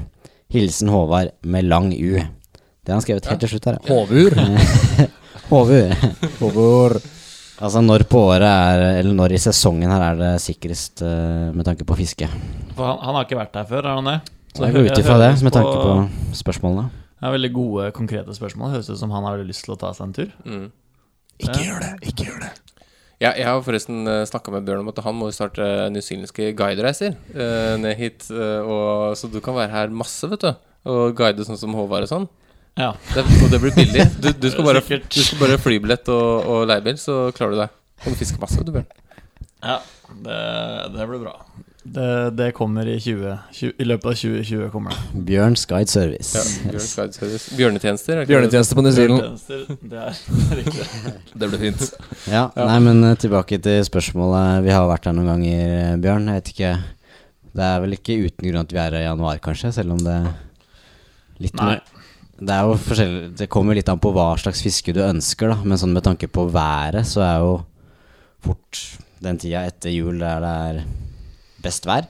[0.52, 2.18] Hilsen Håvard med lang U.
[2.20, 3.78] Det har han skrevet helt til slutt her.
[3.80, 3.94] ja.
[3.94, 4.36] Håvur.
[5.52, 5.96] Håvur.
[6.42, 6.98] Håvard.
[7.62, 11.64] Altså når på året er Eller når i sesongen her er det sikrest eh, med
[11.68, 12.28] tanke på fiske?
[12.76, 14.18] For han, han har ikke vært der før, har han det?
[14.52, 16.90] Så jeg går ut ifra det med tanke på spørsmålene.
[17.22, 18.74] Det er veldig gode, konkrete spørsmål.
[18.74, 20.32] Høres ut som han har veldig lyst til å ta seg en tur.
[20.44, 20.70] mm.
[21.42, 22.50] Ikke gjør det, ikke gjør det.
[23.22, 27.14] Ja, jeg har forresten uh, snakka med Bjørn om at han må starte newzealandske guidereiser
[27.36, 28.26] uh, ned hit.
[28.30, 30.50] Uh, og, så du kan være her masse, vet du.
[30.90, 32.26] Og guide sånn som Håvard og sånn.
[32.80, 32.90] Ja.
[33.12, 34.08] Det, og det blir billig.
[34.18, 34.82] Du, du, skal, bare,
[35.16, 37.70] du skal bare flybillett og, og leiebil, så klarer du det.
[38.02, 38.90] Og du fisker masse, vet du, Bjørn.
[39.62, 39.78] Ja,
[40.26, 40.40] det,
[40.96, 41.36] det blir bra.
[41.82, 45.22] Det, det kommer i 20, 20 I løpet av 2020 kommer det.
[45.26, 46.36] Bjørns Guide Service.
[46.38, 47.56] Ja, Bjørns guideservice.
[47.58, 48.14] Bjørnetjenester.
[48.14, 48.34] er ikke det?
[48.36, 49.80] Bjørnetjeneste på New Zealand.
[49.90, 50.20] Det er
[50.60, 50.86] riktig.
[51.34, 51.82] Det ble fint.
[52.30, 54.62] Ja, nei, men eh, tilbake til spørsmålet.
[54.62, 56.30] Vi har vært her noen ganger, eh, Bjørn.
[56.30, 56.72] Jeg vet ikke
[57.52, 60.06] Det er vel ikke uten grunn at vi er her i januar, kanskje, selv om
[60.06, 60.16] det
[61.42, 61.76] litt Nei.
[62.42, 65.58] Det er jo forskjellig Det kommer litt an på hva slags fiske du ønsker, da.
[65.66, 67.54] Men sånn med tanke på været, så er jo
[68.42, 68.86] fort
[69.22, 70.84] den tida etter jul der det er
[71.62, 72.06] best vær.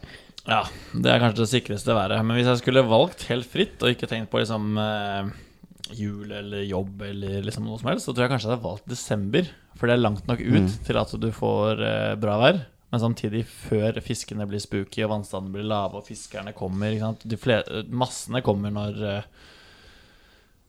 [0.48, 2.18] Ja, det er kanskje det sikreste været.
[2.26, 5.30] Men hvis jeg skulle valgt helt fritt, og ikke tenkt på liksom eh,
[5.94, 8.88] jul eller jobb eller liksom noe som helst, så tror jeg kanskje jeg hadde valgt
[8.90, 9.48] desember.
[9.78, 10.68] For det er langt nok ut Mm.
[10.86, 12.62] til at du får eh, bra vær.
[12.92, 16.90] Men samtidig før fiskene blir spooky og vannstanden blir lave og fiskerne kommer.
[16.92, 17.22] Ikke sant?
[17.24, 19.22] De fle- massene kommer når eh,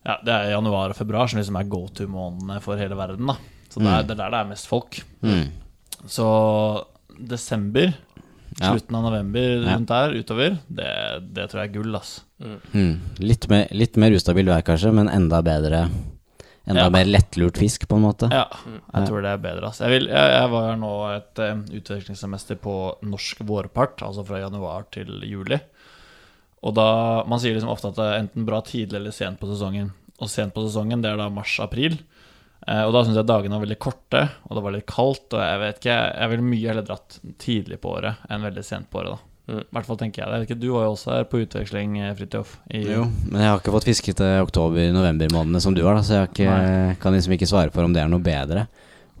[0.06, 3.26] Ja, det er januar og februar som liksom er go to-månedene for hele verden.
[3.26, 3.36] da
[3.68, 4.06] Så det, er, Mm.
[4.06, 5.02] det er der det er mest folk.
[5.22, 5.50] Mm.
[6.06, 6.84] Så
[7.18, 7.94] desember.
[8.60, 10.88] Slutten av november rundt der utover, det,
[11.34, 12.20] det tror jeg er gull, ass.
[12.74, 13.00] Mm.
[13.24, 15.88] Litt, mer, litt mer ustabil vær, kanskje, men enda bedre
[16.64, 16.90] Enda Ja.
[16.94, 18.30] mer lettlurt fisk, på en måte.
[18.32, 18.78] Ja, Ja.
[18.94, 19.80] jeg tror det er bedre, ass.
[19.84, 24.38] Jeg, vil, jeg, jeg var her nå et um, utvekslingssemester på norsk vårpart, altså fra
[24.40, 25.58] januar til juli.
[26.64, 26.86] Og da,
[27.28, 29.90] Man sier liksom ofte at det er enten bra tidlig eller sent på sesongen.
[30.22, 31.98] Og sent på sesongen, det er da mars-april.
[32.66, 35.28] Eh, og da syns jeg dagene var veldig korte, og det var litt kaldt.
[35.36, 38.90] Og jeg vet ikke, jeg, ville mye heller dratt tidlig på året enn veldig sent
[38.90, 39.16] på året.
[39.18, 39.60] da Mm.
[39.60, 40.36] I hvert fall tenker jeg det.
[40.36, 42.54] Jeg vet ikke, Du var jo også her på utveksling, eh, Fridtjof.
[42.72, 46.14] Jo, men jeg har ikke fått fisket i oktober-november månedene som du har, da, så
[46.16, 48.66] jeg har ikke, kan liksom ikke svare for om det er noe bedre.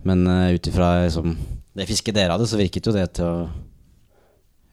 [0.04, 1.36] Men uh, ut ifra liksom,
[1.76, 3.48] det fisket dere hadde, så virket jo det til å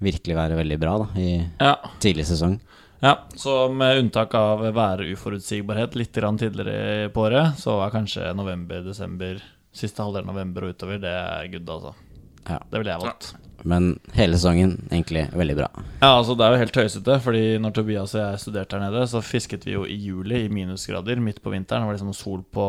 [0.02, 1.76] virkelig være veldig bra da, i Ja.
[2.00, 2.60] tidlig sesong.
[3.02, 8.84] Ja, så med unntak av væruforutsigbarhet litt grann tidligere på året, så er kanskje november,
[8.86, 9.40] desember,
[9.74, 11.96] siste halvdel november og utover, det er good, altså.
[12.46, 12.60] Ja.
[12.70, 13.32] Det ville jeg valgt.
[13.64, 15.68] Men hele sesongen egentlig veldig bra.
[16.02, 19.04] Ja, altså det er jo helt tøysete, fordi når Tobias og jeg studerte her nede,
[19.10, 21.86] så fisket vi jo i juli i minusgrader midt på vinteren.
[21.86, 22.66] Det var liksom sol på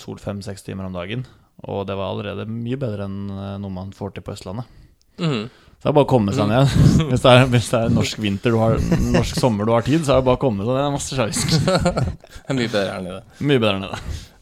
[0.00, 1.26] sol fem-seks timer om dagen.
[1.68, 4.80] Og det var allerede mye bedre enn eh, noe man får til på Østlandet.
[5.20, 5.44] Mhm.
[5.84, 6.70] Så det er bare å komme seg ned.
[7.10, 8.78] Hvis det er, hvis det er norsk vinter du har,
[9.12, 10.78] norsk sommer du har tid, så er det bare å komme seg ned.
[10.80, 11.12] Det er masse.
[11.12, 13.18] Det er mye bedre her nede.
[13.44, 13.98] Mye bedre nede.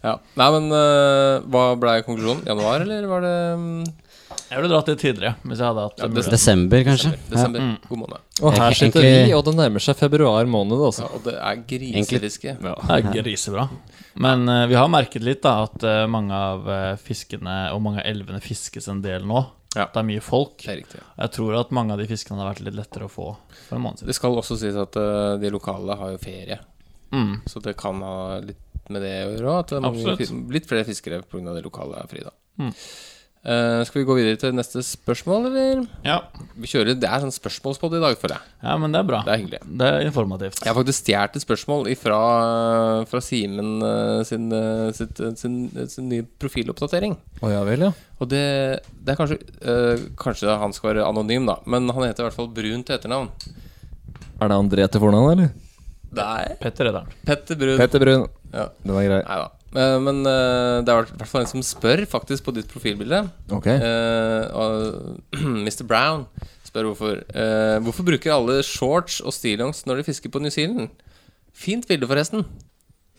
[0.07, 0.13] Ja.
[0.39, 2.45] Nei, men uh, hva ble konklusjonen?
[2.47, 3.83] Januar, eller var det mm,
[4.53, 7.11] Jeg ville dratt litt tidligere hvis jeg hadde hatt Ja, des Desember, kanskje.
[7.31, 7.63] desember?
[7.67, 7.77] ja.
[7.91, 8.21] God måned.
[8.43, 11.09] Og her Egentlig- sitter vi, og det nærmer seg februar måned, Ja, altså.
[11.11, 12.55] og det er grisefiske.
[12.63, 13.67] Det er grisebra.
[14.27, 16.71] Men uh, vi har merket litt da at uh, mange av
[17.03, 19.43] fiskene og mange av elvene fiskes en del nå.
[19.77, 19.87] Ja.
[19.89, 20.59] Det er mye folk.
[20.61, 21.01] Det er riktig.
[21.19, 23.29] Jeg tror at mange av de fiskene hadde vært litt lettere å få
[23.69, 24.11] for en måned siden.
[24.13, 26.59] Det skal også sies at uh, de lokale har jo ferie,
[27.13, 27.43] Mm.
[27.45, 28.57] så det kan ha litt
[28.89, 29.57] med det å gjøre.
[29.61, 31.53] At det er mange, litt flere fiskere pga.
[31.55, 32.31] de lokale er fri, da.
[32.59, 32.71] Mm.
[33.43, 35.81] Eh, skal vi gå videre til neste spørsmål, eller?
[36.07, 36.21] Ja.
[36.55, 38.53] Vi kjører, Det er sånn spørsmålspod i dag, føler jeg.
[38.63, 39.23] ja, men det er bra.
[39.27, 39.61] Det er hyggelig.
[39.67, 40.61] Det er informativt.
[40.63, 42.21] Jeg har faktisk stjålet et spørsmål fra,
[43.11, 45.57] fra Simen uh, sin, eh, sitt, sin,
[45.91, 47.17] sin nye profiloppdatering.
[47.43, 47.91] Å ja vel, ja.
[48.23, 48.45] Og det,
[49.03, 52.39] det er kanskje eh, Kanskje han skal være anonym, da, men han heter i hvert
[52.39, 53.33] fall Brun til etternavn.
[54.39, 55.51] Er det André til fornavn, eller?
[56.15, 56.45] Nei.
[56.63, 57.11] Petter Redderen.
[57.27, 57.75] Petter Brun.
[57.81, 58.29] Petter Brun.
[58.53, 58.69] Ja.
[58.85, 59.21] Den er grei.
[59.27, 59.51] Nei da.
[59.51, 63.23] Eh, men eh, det er i hvert fall en som spør, faktisk, på ditt profilbilde.
[63.53, 63.69] Ok.
[63.69, 65.87] Uh, og Mr.
[65.89, 66.27] Brown
[66.67, 67.23] spør hvorfor.
[67.33, 70.93] Uh, hvorfor bruker alle shorts og stillongs når de fisker på New Zealand?
[71.57, 72.45] Fint bilde, forresten.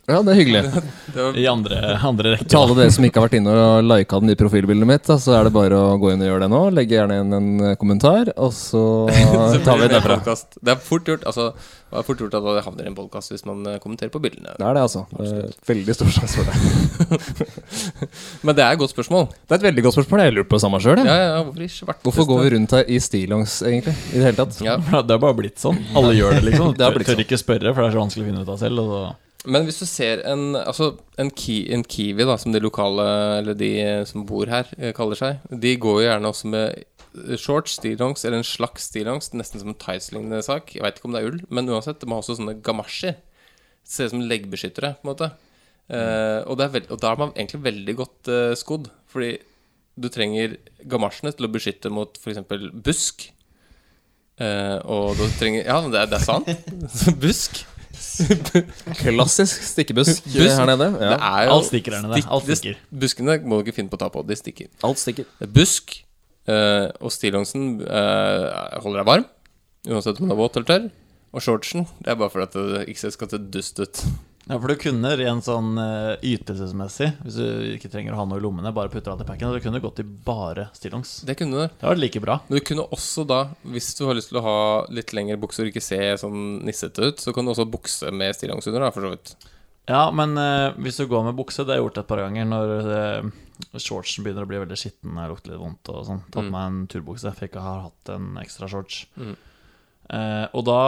[0.03, 0.61] Ja, det er hyggelig.
[1.13, 2.47] Det var, I andre, andre rekke.
[2.49, 5.15] Til alle dere som ikke har vært inne og lika den i profilbildet mitt, da,
[5.21, 6.61] så er det bare å gå inn og gjøre det nå.
[6.73, 8.81] Legge gjerne inn en eh, kommentar, og så
[9.53, 10.17] så tar vi det derfra.
[10.17, 10.57] podcast.
[10.57, 13.35] Det er fort gjort Altså Det er fort gjort at det havner i en podkast
[13.35, 14.55] hvis man eh, kommenterer på bildene.
[14.57, 15.05] Det er det, altså.
[15.13, 17.53] Det er veldig stor sjanse for det.
[18.49, 19.29] Men det er et godt spørsmål.
[19.45, 20.25] Det er et veldig godt spørsmål.
[20.25, 21.03] Jeg lurer på det samme sjøl.
[21.05, 23.93] Ja, ja, hvorfor Hvorfor går vi rundt her i stillongs, egentlig?
[24.09, 24.57] I det hele tatt?
[24.65, 24.79] Ja.
[24.81, 25.77] Det har bare blitt sånn.
[25.93, 26.73] Alle gjør det, liksom.
[26.79, 27.27] Det har blitt Tør sånn.
[27.29, 28.81] ikke spørre, for det er så vanskelig å finne ut av selv.
[28.81, 29.03] Og så
[29.43, 33.05] Men hvis du ser en Altså en, ki, en kiwi, da som de lokale,
[33.41, 36.79] eller de eh, som bor her, eh, kaller seg, de går jo gjerne også med
[36.79, 40.73] eh, shorts, stillongs, eller en slags stillongs, nesten som en tights-lignende sak.
[40.75, 43.19] Jeg veit ikke om det er ull, men uansett, de har også sånne gamasjer.
[43.83, 45.29] Ser ut som leggbeskyttere, på en måte.
[45.91, 49.35] Eh, og, veld, og da er man egentlig veldig godt eh, skodd, fordi
[49.99, 50.55] du trenger
[50.89, 52.39] gamasjene til å beskytte mot f.eks.
[52.85, 53.27] busk.
[54.41, 56.49] Eh, og du trenger Ja, det det er sant.
[57.23, 57.65] busk.
[59.01, 60.57] Klassisk stikkebusk Busk.
[60.57, 60.87] her nede.
[60.99, 61.17] Det Ja.
[61.39, 62.23] er jo Alt stikker der nede.
[62.29, 62.75] Alt stikker.
[62.91, 64.25] Buskene må du ikke finne på å ta på.
[64.27, 64.67] De stikker.
[64.83, 65.25] Alt stikker.
[65.53, 65.95] Busk
[66.47, 69.25] eh, og stillongsen eh, holder deg varm,
[69.87, 70.89] uansett om du er våt eller tørr.
[71.33, 74.03] Og shortsen, det er bare for at det ikke skal se dust ut.
[74.49, 77.45] Ja, for du kunne rent sånn eh, ytelsesmessig, hvis du
[77.77, 80.01] ikke trenger å ha noe i lommene, bare putte alt i packen, du kunne gått
[80.03, 81.21] i bare stillongs.
[81.23, 81.77] Det kunne du.
[81.79, 82.35] Det var like bra.
[82.49, 83.37] Men du kunne også da,
[83.71, 84.57] hvis du har lyst til å ha
[84.91, 88.35] litt lengre bukser og ikke se sånn nissete ut, så kan du også bukse med
[88.35, 89.33] stillongs under, da, for så vidt.
[89.87, 92.45] Ja, men eh, hvis du går med bukse, det har jeg gjort et par ganger,
[92.51, 93.31] når eh,
[93.79, 96.21] shortsen begynner å bli veldig skitten og lukter litt vondt og sånn.
[96.31, 96.51] Tatt Mm.
[96.51, 99.05] meg en turbukse, for jeg ikke har hatt en ekstra shorts.
[99.15, 99.35] Mm.
[100.13, 100.79] Eh, og da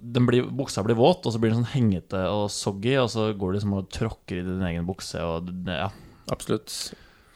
[0.00, 3.28] den blir, Buksa blir våt, og så blir den sånn hengete og soggy, og så
[3.36, 5.90] går du liksom og tråkker i din egen bukse, og ja.
[6.32, 6.72] Absolutt.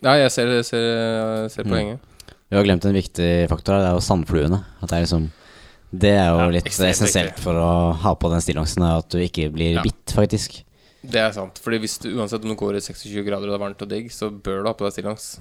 [0.05, 2.03] Ja, jeg ser, ser, ser poenget.
[2.51, 4.61] Vi har glemt en viktig faktor, her, det er jo sandfluene.
[4.81, 5.31] At det er liksom
[5.95, 7.69] Det er jo Ja, litt essensielt for å
[8.03, 9.83] ha på den stillongsen, at du ikke blir Ja.
[9.83, 10.63] bitt, faktisk.
[11.05, 11.59] Det er sant.
[11.63, 13.89] Fordi hvis du, uansett om du går i 26 grader og det er varmt og
[13.91, 15.39] digg, så bør du ha på deg stillongs.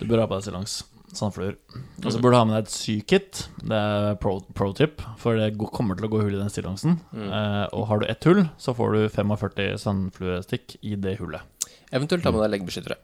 [0.00, 0.82] Du bør ha på deg stillongs.
[1.12, 1.56] Sandfluer.
[2.02, 3.42] Og så burde du ha med deg et sykit.
[3.60, 6.98] Det er pro, pro tip, for det kommer til å gå hull i den stillongsen.
[7.12, 7.28] Mm.
[7.28, 11.44] Eh, og har du ett hull, så får du 45 sandfluestikk i det hullet.
[11.92, 12.96] Eventuelt ta med deg leggbeskyttere.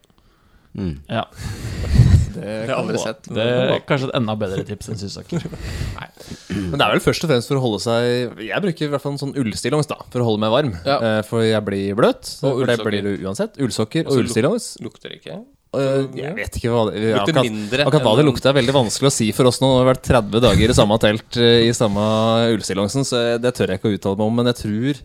[0.77, 0.95] Mm.
[1.09, 1.25] Ja,
[2.33, 3.25] Det har aldri sett.
[3.29, 5.45] Det det er kanskje et enda bedre tips enn sysaker.
[6.53, 9.03] Men det er vel først og fremst for å holde seg Jeg bruker i hvert
[9.03, 10.73] fall en sånn ullstillongs da for å holde meg varm.
[10.85, 10.97] Ja.
[10.99, 12.29] Eh, For jeg blir bløt.
[12.45, 13.57] Og for det blir du uansett.
[13.61, 14.69] Ullsokker Og så og ullstillongs.
[14.85, 15.41] Lukter ikke?
[15.77, 19.11] Eh, Jeg vet ikke hva det akkurat, mindre akkurat hva det lukta, er veldig vanskelig
[19.11, 19.69] å si for oss nå.
[19.75, 22.05] Vi har vært 30 dager i samme telt eh, i samme
[22.55, 24.39] ullstillongsen, så det tør jeg ikke å uttale meg om.
[24.41, 25.03] Men jeg tror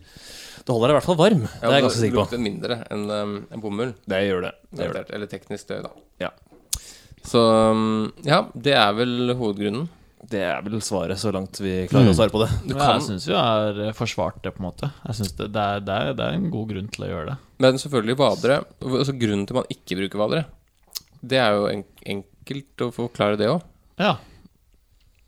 [0.65, 1.43] det holder deg i hvert fall varm.
[1.45, 2.23] Det er jeg ganske sikker på.
[2.23, 3.91] lukter mindre enn um, en bomull.
[4.09, 4.53] Det gjør det.
[4.71, 5.03] det, gjør det.
[5.13, 5.91] Eller, teknisk død, da.
[6.25, 6.31] Ja.
[7.25, 7.83] Så um,
[8.25, 9.85] ja, det er vel hovedgrunnen.
[10.25, 12.49] Det er vel svaret så langt vi klarer å svare på det.
[12.63, 14.89] Du Men kan, jeg syns vi har eh, forsvart det, på en måte.
[15.05, 17.27] Jeg synes det, det, er, det, er, det er en god grunn til å gjøre
[17.29, 17.35] det.
[17.61, 20.47] men selvfølgelig vadere altså Grunnen til man ikke bruker vadere,
[21.25, 21.83] Det er jo en
[22.15, 23.63] enkelt å forklare det òg.
[24.01, 24.15] Ja.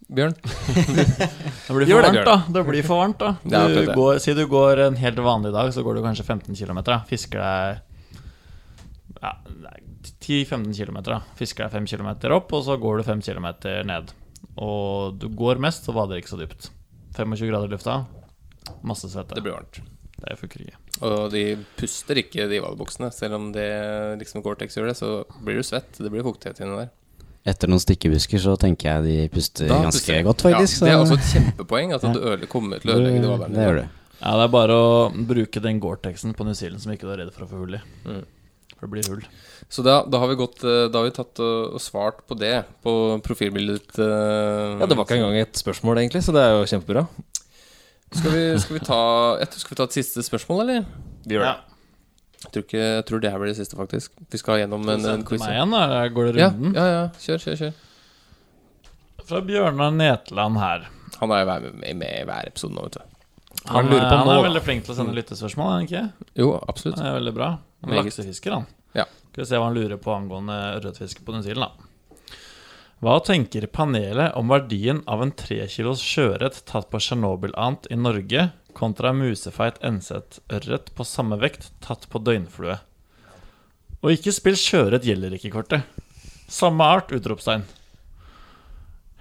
[0.08, 0.36] Bjørn?
[1.68, 2.36] Det blir for varmt, da.
[2.54, 3.32] Det blir for varmt, da.
[3.44, 3.96] Det Du det.
[3.98, 6.80] går, si du går en helt vanlig dag, så går du kanskje 15 km.
[7.10, 7.82] Fisker deg
[9.20, 9.34] ja,
[10.24, 11.02] 10-15 km.
[11.40, 13.50] Fisker deg 5 km opp, og så går du 5 km
[13.90, 14.14] ned.
[14.64, 16.70] Og du går mest, så vader ikke så dypt.
[17.18, 18.00] 25 grader i lufta,
[18.86, 19.36] masse svette.
[19.36, 19.82] Det blir varmt.
[20.18, 20.80] Det funker ikke.
[21.06, 21.44] Og de
[21.78, 23.12] puster ikke, de vadebuksene.
[23.14, 23.68] Selv om det
[24.22, 25.12] liksom Gore-Tex gjør det, så
[25.46, 25.92] blir du svett.
[26.00, 26.94] Det blir fuktighet inni der.
[27.48, 30.82] Etter noen stikkebusker så tenker jeg de puster Da ganske puster godt, faktisk.
[30.82, 33.56] Ja, det er også et kjempepoeng at du øde, kommer til å ødelegge de vaderne.
[33.56, 33.86] Det gjør du.
[34.18, 34.90] Ja, det er bare å
[35.30, 37.78] bruke den Gore-Texen på New Zealand som ikke du er redd for å få hull
[37.78, 37.84] i.
[38.10, 38.26] Mm.
[38.78, 39.24] For det blir hull.
[39.74, 42.38] Så da, da har vi gått eh, Da har vi tatt og, og svart på
[42.40, 42.54] det,
[42.86, 42.92] på
[43.26, 44.00] profilbildet ditt.
[44.00, 47.08] Uh, Ja, det var ikke engang et spørsmål, egentlig, så det er jo kjempebra.
[48.16, 49.00] Skal vi, skal vi ta
[49.42, 50.86] jeg tror, Skal vi ta et siste spørsmål, eller?
[51.28, 51.56] Vi gjør det.
[52.38, 54.12] Jeg tror, ikke, jeg tror det her blir det siste, faktisk.
[54.32, 55.42] Vi skal gjennom en, en quiz.
[55.42, 56.04] meg igjen, da.
[56.16, 56.76] Går det Ja, runden?
[56.78, 57.02] ja, ja.
[57.20, 57.74] Kjør, kjør, kjør.
[59.28, 60.86] Fra Bjørnar Netland her.
[61.20, 63.16] Han er jo med, med, med i hver episode nå, vet du.
[63.68, 65.88] Han, lurer på er- han nå, er veldig flink til å sende lyttespørsmål, er han
[65.90, 66.04] ikke?
[66.40, 67.00] Jo, absolutt.
[67.02, 67.50] Det er veldig bra.
[67.84, 68.68] Han er laksefisker, han.
[68.96, 69.04] Ja.
[69.34, 71.87] Skal vi se hva han lurer på angående ørretfiske på New Zealand, da.
[72.98, 79.12] Hva tenker panelet om verdien av en trekilos sjøørret tatt på Tsjernobyl-ant i Norge, kontra
[79.14, 82.80] musefeit NZ-ørret på samme vekt tatt på døgnflue?
[84.02, 85.86] Og ikke spill sjøørret gjelder ikke-kortet.
[86.50, 87.14] Samme art!
[87.14, 87.68] Utropstegn.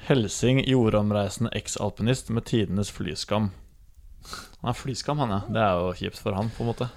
[0.08, 3.50] Helsing jordomreisende eksalpinist med tidenes flyskam.
[4.62, 5.42] Han er flyskam, han, ja.
[5.52, 6.88] Det er jo kjipt for han, på en måte.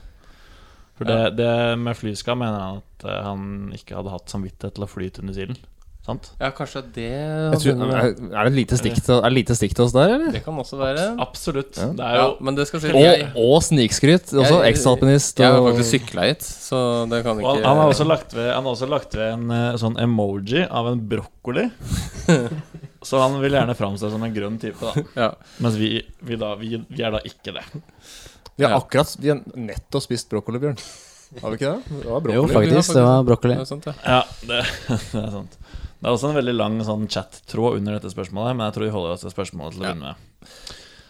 [0.96, 1.52] For det, det
[1.82, 3.44] med flyskam mener han at eh, han
[3.76, 5.68] ikke hadde hatt samvittighet til å fly til New Zealand.
[6.10, 6.30] Sant?
[6.42, 9.86] Ja, kanskje det Jeg tror, er, det et lite stikk til, er lite stikk til
[9.86, 10.32] oss der, eller?
[10.34, 11.06] Det kan også være.
[11.22, 11.78] Absolutt.
[11.78, 11.90] Ja.
[11.96, 14.34] Det er Ja, men det skal si Og, og snikskryt.
[14.34, 15.40] Også eksalpinist.
[15.40, 16.82] Jeg har faktisk sykla hit, så
[17.12, 19.54] det kan ikke han, han har også lagt ved, han har også lagt ved en
[19.56, 21.70] eh, sånn emoji av en brokkoli.
[23.02, 25.04] Så han vil gjerne framstå som en grønn type, da.
[25.16, 25.28] Ja.
[25.64, 25.94] Mens vi,
[26.28, 27.64] vi, da, vi, vi er da ikke det.
[28.60, 28.80] Vi har Ja.
[28.82, 30.76] akkurat Vi har nettopp spist brokkoli, Bjørn.
[31.40, 32.00] Har vi ikke det?
[32.02, 32.36] Det var brokkoli.
[32.36, 32.94] Jo, faktisk.
[32.98, 33.56] Det var brokkoli.
[33.60, 33.94] Det er sant, ja.
[34.04, 35.58] Ja, det, det er sant.
[36.00, 38.94] Det er også en veldig lang sånn chat-tråd under dette spørsmålet, men jeg tror vi
[38.96, 39.94] holder oss til spørsmålet til å Ja.
[39.94, 40.16] begynne med.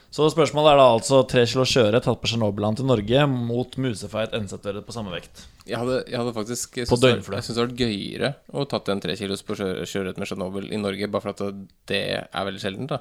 [0.09, 4.31] Så spørsmålet er da altså tre kilo sjøørret tatt på Tsjernobyl-land til Norge mot musefeit
[4.33, 5.43] NZ-ørret på samme vekt.
[5.69, 7.29] Jeg hadde, jeg hadde faktisk jeg synes det-.
[7.29, 10.25] Jeg syns det hadde vært gøyere å tatt en tre kilos på kjøret sjøørret med
[10.25, 12.99] Tsjernobyl i Norge, bare for at det er veldig sjeldent, da.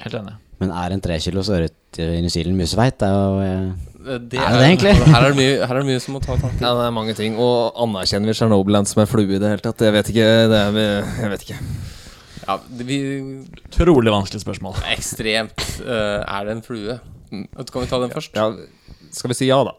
[0.00, 0.34] Helt enig.
[0.60, 2.96] Men er en tre kilos ørret i New Zealand musefeit?
[2.96, 4.92] Det er jo eh, Det Er det det egentlig?
[5.12, 6.62] Her er det mye, her er det mye som må ta tak i.
[6.64, 7.34] Ja, det er mange ting.
[7.36, 9.84] Og anerkjenner vi Tsjernobyl-land som er flue i det hele tatt?
[9.84, 10.28] Jeg vet ikke.
[10.50, 10.78] Det er,
[11.20, 11.58] jeg vet ikke.
[12.46, 12.98] Ja, det- vi
[13.76, 14.80] Trolig vanskelig spørsmål.
[14.96, 15.66] Ekstremt.
[15.84, 16.96] Uh, er det en flue?
[17.30, 18.34] Vet Kan vi ta den først?
[18.34, 18.48] Ja,
[19.14, 19.76] skal vi si ja, da?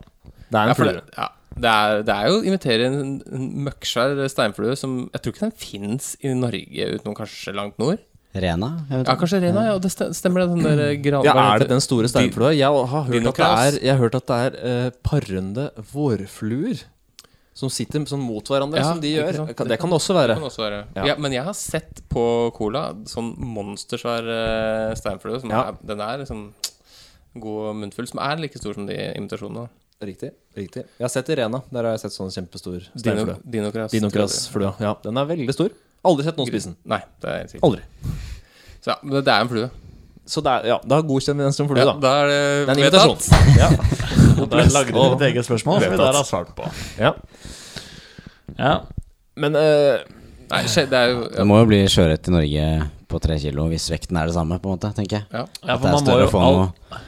[0.51, 0.93] Det er en ja, flue.
[0.93, 5.21] det, ja, det, er, det er jo å invitere en, en møkksvær steinflue som Jeg
[5.23, 7.99] tror ikke den fins i Norge utenom kanskje langt nord.
[8.33, 8.69] Rena?
[8.89, 9.75] Ja, kanskje Rena, ja.
[9.81, 10.47] Det stemmer det.
[10.55, 11.25] Den der gran...
[11.27, 12.53] Ja, Er det den store steinflua?
[12.55, 14.57] Jeg har hørt at det er, jeg har hørt at det er
[14.87, 16.85] uh, parrende vårfluer
[17.53, 19.41] som sitter sånn mot hverandre, Ja, som de gjør.
[19.53, 20.33] Kan- Det kan det også være.
[20.33, 20.79] Det kan også være.
[20.95, 21.05] Ja.
[21.11, 21.15] Ja.
[21.19, 22.23] men jeg har sett på
[22.55, 25.41] Cola sånn monstersvær uh, steinflue.
[25.51, 25.67] Ja.
[25.67, 26.53] er, den er liksom
[27.35, 29.67] god munnfull, som er like stor som de imitasjonene.
[30.01, 30.31] Riktig.
[30.57, 31.59] riktig Jeg har sett Irena.
[31.69, 33.35] Der har jeg sett sånn kjempestor Dino, steinflue.
[33.43, 33.91] Dinokras.
[33.93, 34.71] Dinokrasflua.
[34.81, 35.69] Ja, den er veldig stor.
[36.03, 36.77] Aldri sett noen spise den.
[36.89, 37.63] Nei, det er helt sikkert.
[37.67, 37.81] Aldri.
[38.81, 39.69] Så ja, men det er en flue.
[40.31, 41.93] Så det er, ja, da godkjenner vi den som flue, Ja, da.
[42.01, 43.27] da er det Det er en vedtatt.
[43.27, 43.57] invitasjon.
[43.59, 43.69] Ja.
[44.41, 46.69] Og der lagde vi et eget spørsmål som vi der har svart på.
[47.01, 47.11] ja.
[48.59, 48.73] Ja,
[49.39, 50.01] Men eh,
[50.51, 52.65] Nei, skje- det er jo Det må jo bli sjøørret i Norge
[53.11, 55.25] på tre kilo hvis vekten er det samme, på en måte, tenker jeg.
[55.31, 55.45] ja.
[55.67, 56.99] ja At for det er man må større jo å få all, noe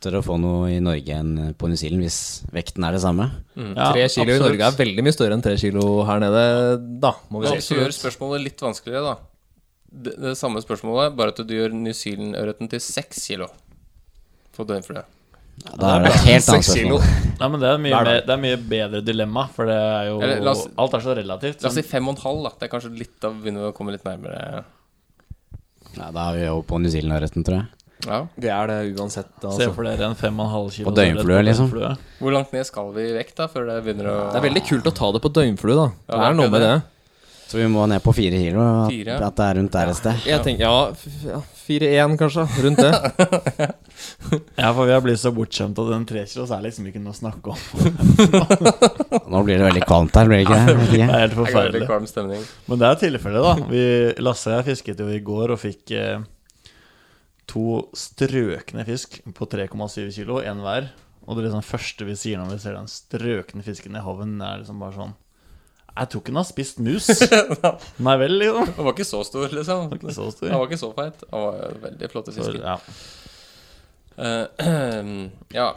[0.00, 2.18] Større å få noe i Norge enn på New Zealand hvis
[2.56, 3.26] vekten er det samme.
[3.54, 4.38] ja, tre kilo i.
[4.40, 6.44] Norge er veldig mye større enn tre kilo her nede,
[7.02, 7.66] da, må vi Så, si.
[7.74, 9.16] så gjør spørsmålet litt vanskeligere, da.
[9.90, 13.50] Det, det samme spørsmålet, bare at du gjør New Zealand-ørreten til seks kilo
[14.56, 15.02] for døgnflue.
[15.66, 17.04] Ja, da er det et helt annet spørsmål.
[17.42, 20.06] Nei, men det er, mye det, er det er mye bedre dilemma, for det er
[20.08, 21.60] jo Eller, oss- Alt er så relativt.
[21.60, 22.54] La oss si fem og en halv, da.
[22.62, 24.62] Det er kanskje litt da begynner å komme litt nærmere.
[25.98, 27.68] Nei, da er vi jo på New Zealand-ørreten, tror jeg.
[28.06, 28.20] Ja.
[28.40, 29.32] Det er det uansett.
[29.42, 29.58] Altså.
[29.60, 31.68] Se for dere en 5,5 kilo På døgnflue, liksom.
[32.20, 34.64] Hvor langt ned skal vi i vekt, da, før det begynner å Det er veldig
[34.70, 35.90] kult å ta det på døgnflue, da.
[36.08, 36.74] Ja, Det er noe med det.
[37.50, 38.62] Så vi må ned på fire kilo.
[38.62, 39.26] At, Fire, ja.
[39.26, 40.26] at det er rundt der et sted.
[40.28, 41.40] Jeg tenker, ja, f- ja
[41.70, 43.70] 4-1 kanskje, rundt det.
[44.56, 47.12] Ja, for vi har blitt så bortskjemt at den 3 kilos er liksom ikke noe
[47.12, 47.58] å snakke om.
[49.34, 50.76] Nå blir det veldig kvalmt her, blir det ikke det?
[50.94, 52.40] Det er helt er forferdelig.
[52.70, 53.68] Men det er tilfellet, da.
[53.74, 53.82] Vi,
[54.24, 56.22] Lasse og jeg fisket jo i går og fikk eh,
[57.50, 57.64] to
[57.96, 60.90] strøkne fisk på 3,7 kilo, én hver.
[61.26, 64.62] Og det liksom første vi sier når vi ser den strøkne fisken i haven, er
[64.62, 65.12] liksom bare sånn
[65.90, 67.10] Jeg tror ikke den har spist mus.
[68.06, 68.70] Nei vel, liksom.
[68.76, 69.88] Den var ikke så stor, liksom.
[69.98, 70.48] Ikke så stor.
[70.48, 71.24] Den var ikke så feit.
[71.26, 72.60] Den var veldig flotte fisker.
[72.62, 72.76] ja.
[74.20, 75.10] Eh,
[75.60, 75.72] ja.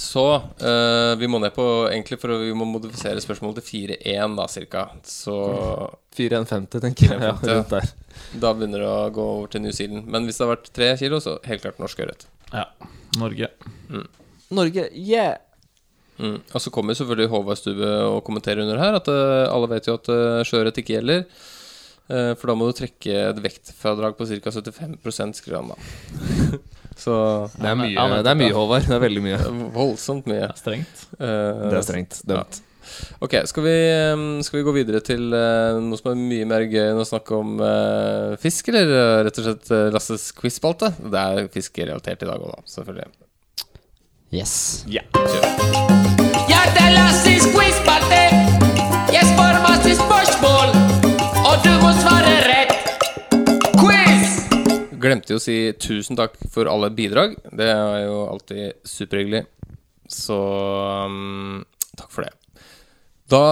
[0.00, 4.36] Så uh, vi må ned på Egentlig for å, vi må modifisere spørsmålet til 4-1,
[4.38, 4.86] da, cirka.
[5.04, 5.34] Så
[6.16, 7.20] 4,150, tenker jeg.
[7.20, 7.90] Ja, rundt der.
[8.40, 10.08] da begynner det å gå over til New Zealand.
[10.08, 12.26] Men hvis det har vært tre kilo, så helt klart norsk ørret.
[12.54, 12.64] ja.
[13.18, 13.48] Norge.
[14.54, 15.38] Norge, yeah!
[16.20, 16.40] Mm.
[16.52, 19.96] Og så kommer selvfølgelig Håvard Stubbe og kommenterer under her at uh, alle vet jo
[19.96, 21.24] at uh, sjøørret ikke gjelder.
[22.10, 24.52] Uh, for da må du trekke et vektfradrag på ca.
[24.52, 26.60] 75 skriver han da.
[27.00, 27.14] så
[27.56, 28.54] Det er mye, Ja, det er mye.
[28.56, 28.88] Håvard.
[28.88, 29.38] Det er veldig mye.
[29.80, 30.42] voldsomt mye.
[30.44, 31.06] Det er strengt.
[31.16, 32.20] Uh, Det er strengt.
[32.28, 32.60] Dømt.
[33.22, 33.74] Ok, skal vi,
[34.12, 37.06] um, skal vi gå videre til eh, noe som er mye mer gøy enn å
[37.06, 40.90] snakke om uh, fisk, eller rett og slett uh, Lasses quiz-spalte?
[40.98, 43.08] Det er fiskerelatert i dag òg, da, selvfølgelig.
[44.34, 44.54] Yes.
[44.90, 45.04] Ja,
[46.74, 47.39] det er Lasses
[55.00, 57.38] Glemte jo å si tusen takk for alle bidrag.
[57.56, 59.46] Det er jo alltid superhyggelig.
[60.10, 60.36] Så
[61.06, 61.62] um,
[61.96, 62.34] takk for det.
[63.30, 63.44] Da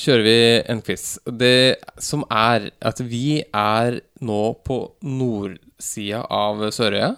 [0.00, 0.38] kjører vi
[0.72, 1.04] en quiz.
[1.24, 7.14] Det som er at vi er nå på nordsida av Sørøya,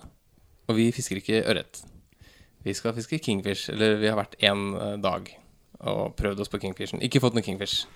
[0.68, 1.83] og vi fisker ikke ørret.
[2.62, 5.26] Vi skal fiske kingfish, eller vi har vært én eh, dag
[5.83, 7.03] og prøvd oss på kingfishen.
[7.03, 7.89] Ikke fått noe kingfish.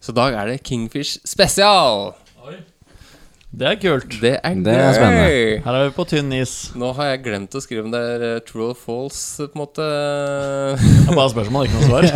[0.00, 2.10] Så i dag er det kingfish spesial!
[3.50, 4.12] Det er kult.
[4.22, 5.62] Det er Det er spennende.
[5.64, 6.52] Her er vi på tynn is.
[6.78, 9.62] Nå har jeg glemt å skrive om det er eh, true or false, på en
[9.64, 9.88] måte.
[10.78, 12.06] Det er bare spørsmål, ikke noe svar.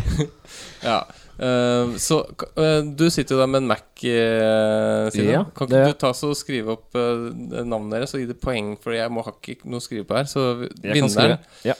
[0.90, 0.98] ja.
[1.40, 2.18] Uh, så
[2.60, 5.30] eh, du sitter jo der med en Mac, uh, Sina.
[5.32, 7.22] Ja, kan det- ikke du ta så skrive opp eh,
[7.64, 10.18] navnet deres og gi det poeng, for jeg må ha ikke noe å skrive på
[10.20, 10.28] her.
[10.28, 10.44] Så
[10.84, 11.38] vinneren.
[11.64, 11.78] Ja.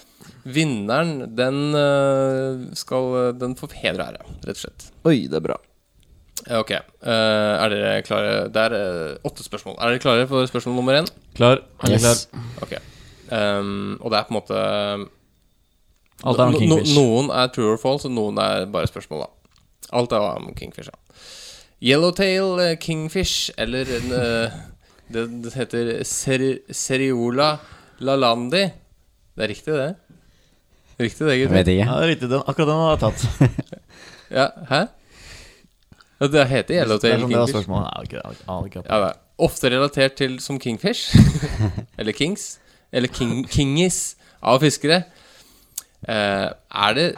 [0.48, 4.88] vinneren den eh, skal Den får heder og ære, rett og slett.
[5.04, 5.60] Oi, det er bra.
[6.48, 6.70] Ok.
[6.70, 8.48] eh, er dere klare?
[8.52, 9.76] Det er eh, åtte spørsmål.
[9.78, 11.08] Er dere klare for spørsmål nummer én?
[11.36, 11.60] Klar.
[11.84, 12.02] Er Yes.
[12.02, 12.44] klar?
[12.62, 12.72] Ok.
[13.30, 14.60] Um, og det er på en måte
[16.24, 16.94] Alt er om kingfish.
[16.96, 19.54] No, noen er true or false, og noen er bare spørsmål, da.
[19.96, 20.98] Alt er om kingfish, ja.
[21.80, 24.58] Yellowtail eh, kingfish, eller en, eh,
[25.14, 27.54] det, det heter seri, Seriola
[28.04, 28.66] lalandi.
[29.36, 29.94] Det er riktig, det?
[31.00, 31.72] Riktig det, gutter?
[31.72, 32.28] Ja, det er riktig.
[32.28, 33.76] Den, akkurat den har jeg tatt.
[34.30, 34.84] Ja, hæ?
[36.20, 38.90] Det heter er det var kingfish.
[38.90, 41.16] Ja, det er ofte relatert til som kingfish,
[41.98, 42.58] eller kings,
[42.92, 45.04] eller king, kingis av fiskere.
[46.04, 47.08] Uh, er det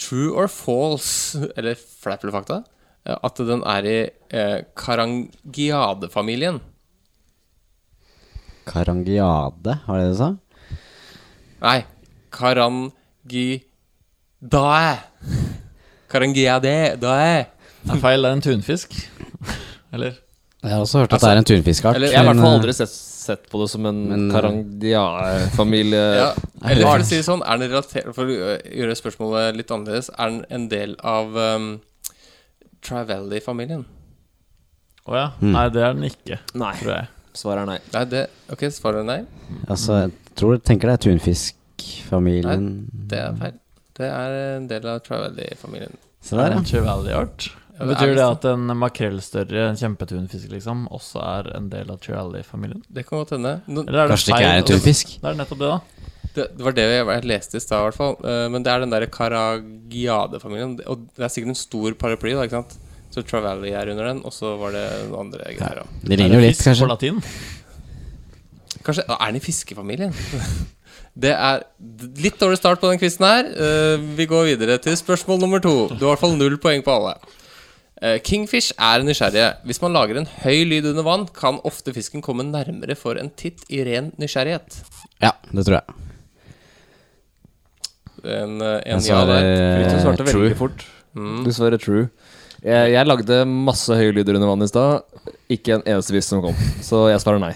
[0.00, 2.62] true or false, eller fleip eller fakta,
[3.04, 3.98] eh, at den er i
[4.32, 6.60] uh, Karangiade-familien?
[8.66, 10.36] Karangiade, var det det du sa?
[11.60, 11.84] Nei,
[12.32, 13.60] Karangidae.
[16.08, 17.55] Karangiade, dae.
[17.86, 18.22] Det er feil.
[18.22, 18.96] Det er en tunfisk.
[19.96, 20.16] Eller?
[20.66, 21.94] Jeg har også hørt at det er en tunfiskart.
[21.96, 24.22] eller- Jeg har i hvert fall eh, aldri sett, sett på det som en Men,
[24.30, 26.04] eh, Karangia-familie.
[26.22, 26.30] Ja,
[26.64, 30.08] eller for å si det sånn, er den relatert For å gjøre spørsmålet litt annerledes,
[30.18, 31.68] er den en del av um,
[32.82, 33.84] Travelli-familien?
[35.06, 35.26] Å ja.
[35.38, 35.52] Mm.
[35.54, 36.72] Nei, det er den ikke, Nei.
[36.80, 37.12] tror jeg.
[37.36, 37.78] Svaret er nei.
[37.92, 39.20] Nei, det Ok, svaret er nei.
[39.68, 42.66] Altså, jeg tror, tenker det er tunfiskfamilien.
[43.12, 43.60] Det er feil.
[43.96, 45.94] Det er en del av Travelli-familien.
[46.26, 46.58] Se der, er ja.
[46.64, 47.50] en Trevally-art.
[47.76, 52.80] Ja, Betyr det at en makrellstørre, en kjempetunfisk, liksom, også er en del av Trevally-familien?
[52.88, 53.58] Det kan godt hende.
[53.68, 55.12] Er det Kanskje det ikke er en tunfisk?
[55.20, 56.06] Det er nettopp det, da.
[56.36, 58.16] Det, det var det jeg, jeg leste i stad, i hvert fall.
[58.24, 60.78] Eh, men det er den derre Karagiade-familien.
[60.88, 62.78] Og det er sikkert en stor paraply, da, ikke sant?
[63.12, 65.82] Så Travelli er under den, og så var det noen andre greier.
[65.82, 66.00] da.
[66.02, 66.84] Det ligner jo litt, kanskje.
[66.84, 67.20] på latin?
[68.86, 70.16] Kanskje Er den i fiskefamilien?
[71.16, 71.62] Det er
[72.20, 73.46] litt dårlig start på den quizen her.
[73.48, 75.88] Eh, vi går videre til spørsmål nummer to.
[75.88, 77.14] Du har i hvert fall null poeng på alle.
[78.04, 79.54] Eh, Kingfish er nysgjerrige.
[79.64, 83.30] Hvis man lager en høy lyd under vann, kan ofte fisken komme nærmere for en
[83.40, 84.82] titt i ren nysgjerrighet.
[85.24, 86.02] Ja, det tror jeg.
[88.26, 89.46] En, eh, en Jeg ja der.
[89.46, 90.42] Du svarer svarte eh, true.
[90.42, 90.84] veldig fort.
[91.16, 91.44] Mm.
[91.46, 92.08] Du svarer true.
[92.64, 95.02] Jeg, jeg lagde masse høye lyder under vann i stad.
[95.52, 96.56] Ikke en eneste fisk som kom.
[96.84, 97.54] Så jeg svarer nei.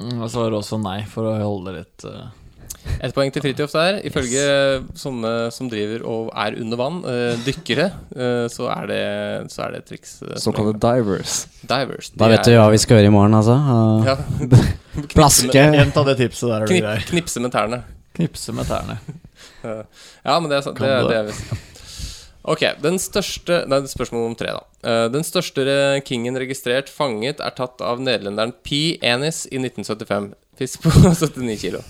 [0.00, 2.26] Mm, Jeg svarer også nei, for å holde det litt eh,
[3.02, 3.98] Et poeng til Fridtjof der.
[4.08, 4.44] Ifølge
[4.98, 9.02] sånne som driver og er under vann, uh, dykkere, uh, så, er det,
[9.52, 10.16] så er det et triks.
[10.22, 11.36] Uh, Såkalte divers.
[11.66, 12.10] Divers.
[12.16, 13.58] Da vet du hva vi skal gjøre i morgen, altså.
[14.06, 14.16] Ja.
[15.16, 15.52] Plaske.
[15.76, 16.98] Gjenta det tipset der, er Knip, grei.
[17.12, 17.82] knipse med tærne.
[18.16, 18.98] Knipse med tærne.
[19.66, 20.78] Ja, men det er sant.
[20.78, 21.18] Det, Kan du det det?
[21.18, 21.72] er visst.
[22.46, 24.62] Ok, den største Nei, spørsmål om tre, da.
[24.86, 25.64] Eh, den største
[26.06, 28.94] kingen registrert fanget er tatt av nederlenderen P.
[29.02, 30.28] Ennis i 1975.
[30.56, 31.82] Fisk på 79 kilo.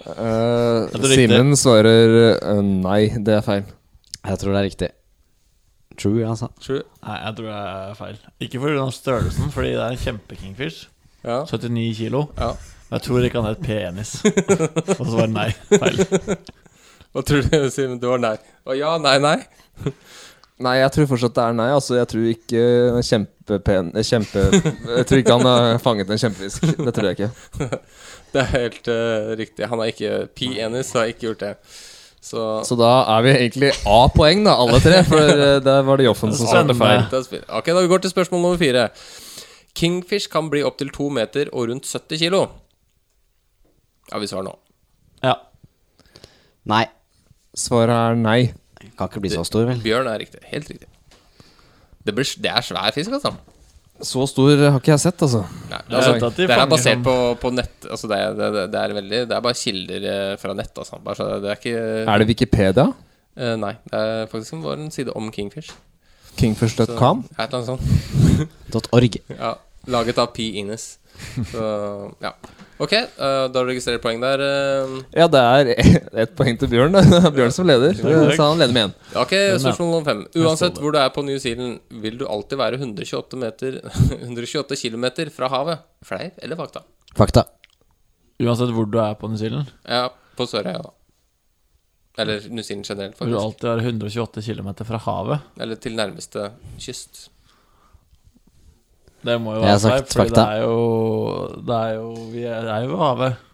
[0.00, 0.88] Uh.
[1.12, 3.68] Simen svarer uh, nei, det er feil.
[4.24, 4.90] Jeg tror det er riktig.
[6.00, 6.48] True, altså.
[6.62, 6.82] True.
[7.04, 8.20] Nei, jeg tror det er feil.
[8.46, 8.86] Ikke pga.
[8.96, 10.88] størrelsen, fordi det er en kjempe-kingfish.
[11.24, 11.42] Ja.
[11.44, 12.24] 79 kilo.
[12.38, 12.54] Ja.
[12.88, 14.14] Men jeg tror ikke han het P-enis.
[14.98, 15.50] Og så var det nei.
[15.68, 16.00] Feil.
[17.12, 18.00] Hva tror du, Simen?
[18.00, 18.36] Det var nei.
[18.64, 19.36] Å ja, nei, nei.
[20.60, 21.68] Nei, jeg tror fortsatt det er nei.
[21.72, 22.64] Altså, jeg tror ikke
[23.08, 24.42] kjempepen eh, Kjempe
[24.98, 26.66] Jeg tror ikke han har fanget en kjempefisk.
[26.76, 27.78] Det tror jeg ikke.
[28.34, 29.66] Det er helt uh, riktig.
[29.66, 31.54] Han har ikke P-enis har ikke gjort det.
[32.20, 35.00] Så, Så da er vi egentlig A-poeng, da, alle tre.
[35.08, 37.02] For uh, der var det Joffen som svarte feil.
[37.48, 38.90] Ok, da vi går til spørsmål nummer fire.
[39.74, 42.44] Kingfish kan bli opptil to meter og rundt 70 kilo.
[44.12, 44.54] Ja, vi svarer nå.
[45.24, 45.38] Ja.
[46.70, 46.84] Nei.
[47.56, 48.40] Svaret er nei.
[49.00, 49.80] Kan ikke bli så stor, vel.
[49.80, 50.42] Bjørn er riktig.
[50.50, 50.88] Helt riktig.
[52.04, 53.32] Det, blir, det er svær fisk, altså.
[54.00, 55.42] Så stor har ikke jeg sett, altså.
[55.68, 57.88] Nei, altså at de det er basert sånn- på, på nett.
[57.88, 61.00] Altså det, er, det, det er veldig Det er bare kilder eh, fra nett, altså.
[61.04, 62.86] Bare så det er ikke Er det Wikipedia?
[63.40, 63.74] Uh, Nei.
[63.88, 65.72] Det er faktisk vår en side om Kingfish.
[66.40, 67.24] Kingfish.com?
[67.36, 67.72] et eller annet
[68.72, 68.88] sånt.
[68.96, 69.20] .org.
[69.36, 69.54] Ja,
[69.90, 70.48] laget av P.
[70.60, 70.98] Ines.
[71.52, 71.62] Så
[72.22, 72.32] ja.
[72.80, 74.40] Ok, uh, da registrerer jeg poeng der.
[74.40, 74.94] Uh.
[75.12, 75.70] Ja, det er
[76.24, 76.96] ett poeng til Bjørn.
[76.96, 77.96] Det er Bjørn som leder.
[77.98, 78.94] Så han leder med én.
[79.20, 80.22] Ok, spørsmål nummer fem.
[80.40, 83.80] Uansett hvor du er på New Zealand, vil du alltid være 128 meter
[84.22, 85.84] 128 km fra havet.
[86.08, 86.84] Fleip eller fakta?
[87.18, 87.44] Fakta.
[88.40, 90.06] Uansett hvor du er på New Zealand, Ja,
[90.38, 90.94] på Sørøya, da.
[92.20, 95.52] Eller New Zealand generelt, vil du alltid være 128 km fra havet.
[95.60, 96.48] Eller til nærmeste
[96.80, 97.28] kyst.
[99.26, 100.76] Det må jo være har for det er jo
[101.66, 103.46] Det er jo Vi er, det er jo ved havet.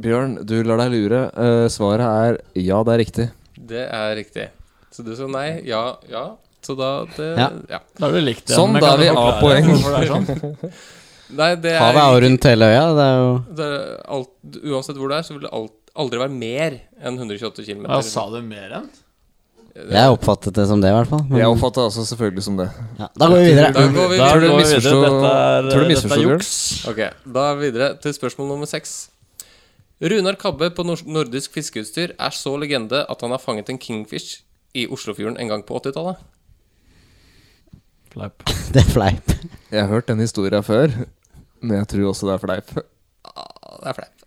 [0.00, 1.24] Bjørn, du lar deg lure.
[1.34, 3.26] Uh, svaret er ja, det er riktig.
[3.70, 4.46] Det er riktig.
[4.94, 5.48] Så du sa nei?
[5.66, 5.82] Ja?
[6.10, 6.24] Ja?
[6.62, 7.50] Så da det, Ja.
[7.70, 7.80] ja.
[7.98, 8.54] Da har du likt det.
[8.54, 9.68] Sånn, da er vi A-poeng.
[9.70, 10.72] det er sånn?
[11.40, 12.86] Nei, det er, Havet er jo rundt hele øya.
[12.98, 13.84] Det er jo det er
[14.16, 14.32] alt,
[14.66, 17.84] Uansett hvor du er, så vil det alt, aldri være mer enn 128 km.
[17.86, 18.88] Ja, sa du mer enn?
[19.70, 21.22] Jeg oppfattet det som det, i hvert fall.
[21.28, 22.66] Men, Jeg oppfatter også selvfølgelig som det.
[22.98, 23.70] ja, da går vi videre.
[23.76, 24.66] Da går vi Da Tror du videre.
[24.66, 26.50] Dette er, tror du dette er juks.
[26.90, 27.00] Ok,
[27.36, 28.96] da er vi videre til spørsmål nummer seks.
[30.00, 34.40] Runar Kabbe på nordisk fiskeutstyr er så legende at han har fanget en kingfish
[34.74, 36.16] i Oslofjorden en gang på 80-tallet.
[38.10, 38.42] Fleip.
[38.74, 39.34] Det er fleip.
[39.70, 40.90] Jeg har hørt den historien før,
[41.62, 42.72] men jeg tror også det er fleip.
[43.28, 44.26] Ah, Det er fleip.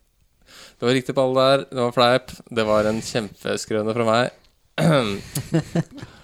[0.80, 1.66] Det var riktig på alle der.
[1.72, 2.32] Det var fleip.
[2.48, 4.32] Det var en kjempeskrøne fra meg.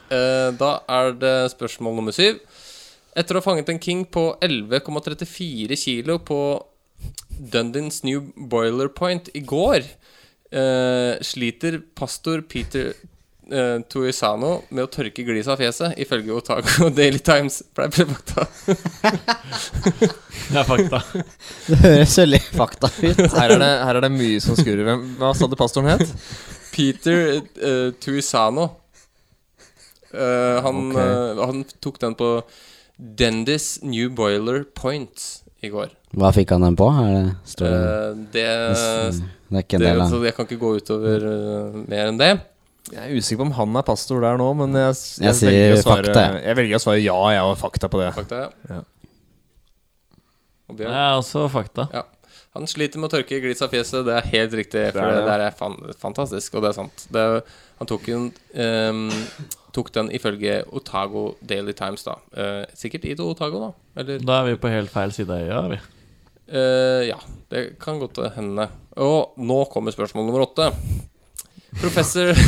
[0.09, 2.39] Eh, da er det spørsmål nummer syv.
[3.13, 6.39] Etter å ha fanget en king på 11,34 kilo på
[7.37, 9.85] Dundins New Boiler Point i går,
[10.49, 12.95] eh, sliter pastor Peter
[13.53, 17.61] uh, Tuisano med å tørke gliset av fjeset, ifølge Otago Daily Times.
[17.75, 18.45] Blei ble fakta?
[20.49, 21.01] det er fakta.
[21.69, 23.25] Det høres veldig fakta ut.
[23.37, 24.95] Her er det, her er det mye som skurrer.
[25.21, 26.13] Hva sa du pastoren het?
[26.71, 28.69] Peter uh, Tuisano.
[30.09, 31.13] Uh, han, okay.
[31.37, 32.31] uh, han tok den på
[32.97, 35.91] Dendis New Boiler Point i går.
[36.17, 36.87] Hva fikk han den på?
[36.89, 38.45] Er det, står det, Eh, det,
[39.49, 41.25] det er ikke en det del av Så jeg kan ikke gå utover
[41.85, 42.31] mer enn det.
[42.89, 45.75] Jeg er usikker på om han er pastor der nå, men jeg, Jeg sier velger
[45.75, 46.39] å svare, fakta, jeg.
[46.47, 48.13] Jeg velger å svare ja, jeg har fakta på det.
[48.17, 48.79] Fakta, Ja.
[50.69, 51.87] Og Det er også fakta.
[51.93, 52.03] Ja.
[52.57, 54.01] Han sliter med å tørke glits av fjeset.
[54.07, 54.81] Det er helt riktig.
[54.89, 55.25] For Det er det.
[55.29, 56.97] der er fan, fantastisk, og det er sant.
[57.13, 57.25] Det,
[57.77, 58.23] han tok, den,
[58.89, 59.03] um,
[59.75, 62.15] tok den ifølge Otago Daily Times, da.
[62.33, 63.71] Uh, sikkert i Otago, da.
[64.01, 65.61] Eller Da er vi på helt feil side av øya.
[65.61, 65.79] er vi.
[66.49, 67.19] Uh, ja,
[67.53, 68.65] det kan godt hende.
[68.97, 70.71] Og nå kommer spørsmål nummer åtte.
[71.77, 72.33] Professor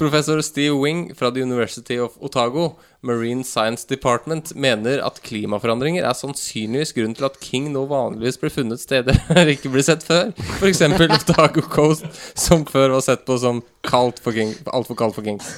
[0.00, 2.70] Professor Steve Wing fra The University of Otago,
[3.04, 8.52] Marine Science Department, mener at klimaforandringer er sannsynligvis grunnen til at king nå vanligvis blir
[8.54, 10.30] funnet steder der ikke blir sett før.
[10.58, 10.80] F.eks.
[10.88, 15.48] Otago Coast, som før var sett på som kaldt for king, altfor kaldt for kings.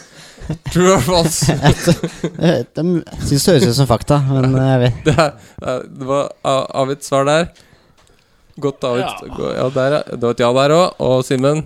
[0.73, 1.47] True or false?
[1.55, 6.33] Jeg syns det høres ut som fakta, men jeg vet Det, er, det er- var
[6.43, 7.47] a- svar der.
[8.61, 8.83] Godt.
[8.83, 10.03] Gå- Ja, der, ja.
[10.17, 10.99] Det var et ja der òg.
[11.01, 11.63] Og Simen?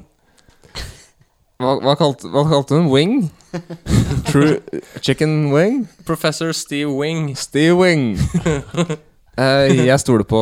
[1.57, 2.88] Hva, hva, kalte, hva kalte hun?
[2.92, 3.30] Wing?
[4.30, 4.59] True
[5.00, 5.86] Chicken wing?
[6.04, 7.34] Professor Steve Wing.
[7.36, 8.16] Steve Wing.
[9.36, 10.38] Eh, jeg stoler på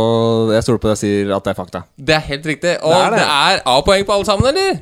[0.55, 1.81] Jeg stoler på det jeg sier at det er fakta.
[1.99, 2.77] Det er helt riktig.
[2.79, 3.25] Og Det det er det.
[3.27, 4.77] er A-poeng på alle sammen, eller?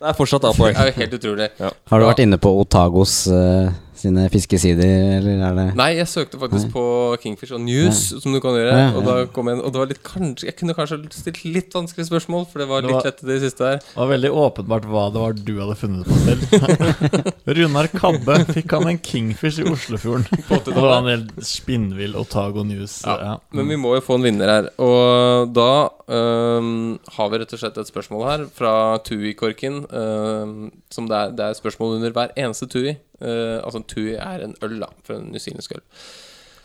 [0.00, 0.72] Det er fortsatt A-poeng.
[0.72, 1.48] er jo helt utrolig.
[1.60, 3.68] Har du vært inne på Otagos eh,
[3.98, 6.72] sine fiskesider, eller er det Nei, jeg søkte faktisk Nei.
[6.74, 6.84] på
[7.22, 8.72] Kingfish og News, som du kan gjøre.
[8.78, 9.06] Ja, Og ja.
[9.08, 12.46] da kom jeg og det var litt kanskje Jeg kunne kanskje stilt litt vanskelige spørsmål,
[12.50, 13.78] for det var Det litt var- lette det siste her.
[13.82, 17.32] Det var veldig åpenbart hva det var du hadde funnet på selv.
[17.58, 20.26] Runar Kabbe fikk han en kingfish i Oslofjorden.
[20.48, 23.02] Det var han helt spinnvill Otago News.
[23.06, 23.36] Ja, Ja.
[23.52, 24.68] Men vi må jo få en vinner her.
[24.78, 28.72] Og da øhm, har vi rett og slett et spørsmål her fra
[29.04, 29.82] Tui-korken.
[29.90, 32.96] Um, som det er, det er spørsmål under hver eneste Tui.
[33.20, 35.84] Uh, altså Tui er en øl, da, fra en newzealandsk øl.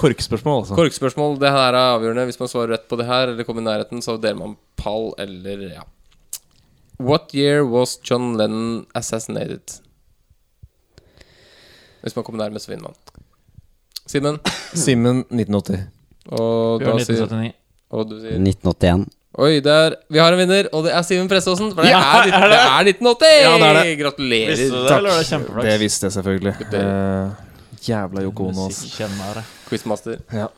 [0.03, 0.75] Korkspørsmål, altså.
[0.75, 2.25] Korkspørsmål, det her er avgjørende.
[2.29, 5.11] Hvis man svarer rett på det her, eller kommer i nærheten, så deler man pall,
[5.21, 5.87] eller ja.
[6.99, 9.81] What year was John Lennon assassinated?
[12.01, 12.95] Hvis man kommer nærmest, så vinner man.
[14.05, 14.39] Simen?
[14.73, 15.85] Simen 1980.
[16.31, 17.53] Og da sier
[17.93, 19.05] Og du sier 1981?
[19.33, 21.71] Oi, der, vi har en vinner, og det er Simen Preståsen.
[21.73, 22.49] For det, Ja, er, er det?
[22.53, 23.31] det er 1980!
[23.41, 23.93] Ja, det er det.
[24.03, 24.51] Gratulerer.
[24.53, 25.65] Visste du det, eller var det kjempeflaks?
[25.69, 26.53] Det visste jeg selvfølgelig.
[26.81, 28.67] Eh, jævla Yoko Ono.
[29.69, 30.19] Quizmaster.
[30.33, 30.51] Ja.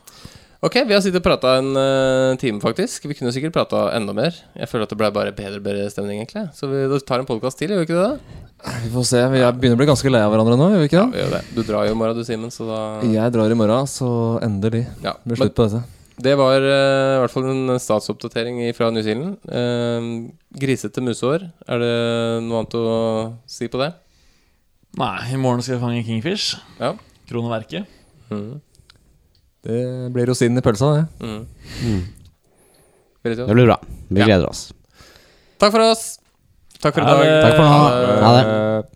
[0.66, 3.04] Ok, vi har sittet og prata en uh, time, faktisk.
[3.08, 4.36] Vi kunne sikkert prata enda mer.
[4.56, 6.46] Jeg føler at det ble bare bedre bedre stemning, egentlig.
[6.56, 8.06] Så vi tar en podkast til, gjør vi ikke det?
[8.12, 8.76] da?
[8.84, 9.20] Vi får se.
[9.32, 11.20] Vi er- begynner å bli ganske lei av hverandre nå, gjør vi ikke Ja, vi
[11.22, 11.42] gjør det.
[11.54, 14.08] Du drar jo i morgen, du, Simen, så da Jeg drar i morgen, så
[14.42, 15.12] endelig ja.
[15.24, 15.84] blir det Men slutt på dette.
[16.22, 19.36] Det var uh, i hvert fall en statsoppdatering fra New Zealand.
[19.44, 21.44] Uh, grisete musehår.
[21.68, 21.92] Er det
[22.46, 22.86] noe annet å
[23.50, 23.90] si på det?
[24.96, 26.54] Nei, i morgen skal jeg fange kingfish.
[26.80, 26.94] Ja.
[27.28, 27.84] Kroneverket.
[28.32, 28.60] Mm.
[29.66, 29.80] Det
[30.14, 31.04] blir rosinen i pølsa, det.
[31.26, 32.04] Mm.
[33.26, 33.48] Fridtjof?
[33.50, 33.76] Det blir bra.
[34.08, 34.26] Vi Ja.
[34.30, 34.72] gleder oss.
[35.58, 36.18] Takk for oss.
[36.80, 37.42] Takk for i dag.
[37.42, 37.76] Takk for nå.
[37.76, 38.95] Ha Ha det.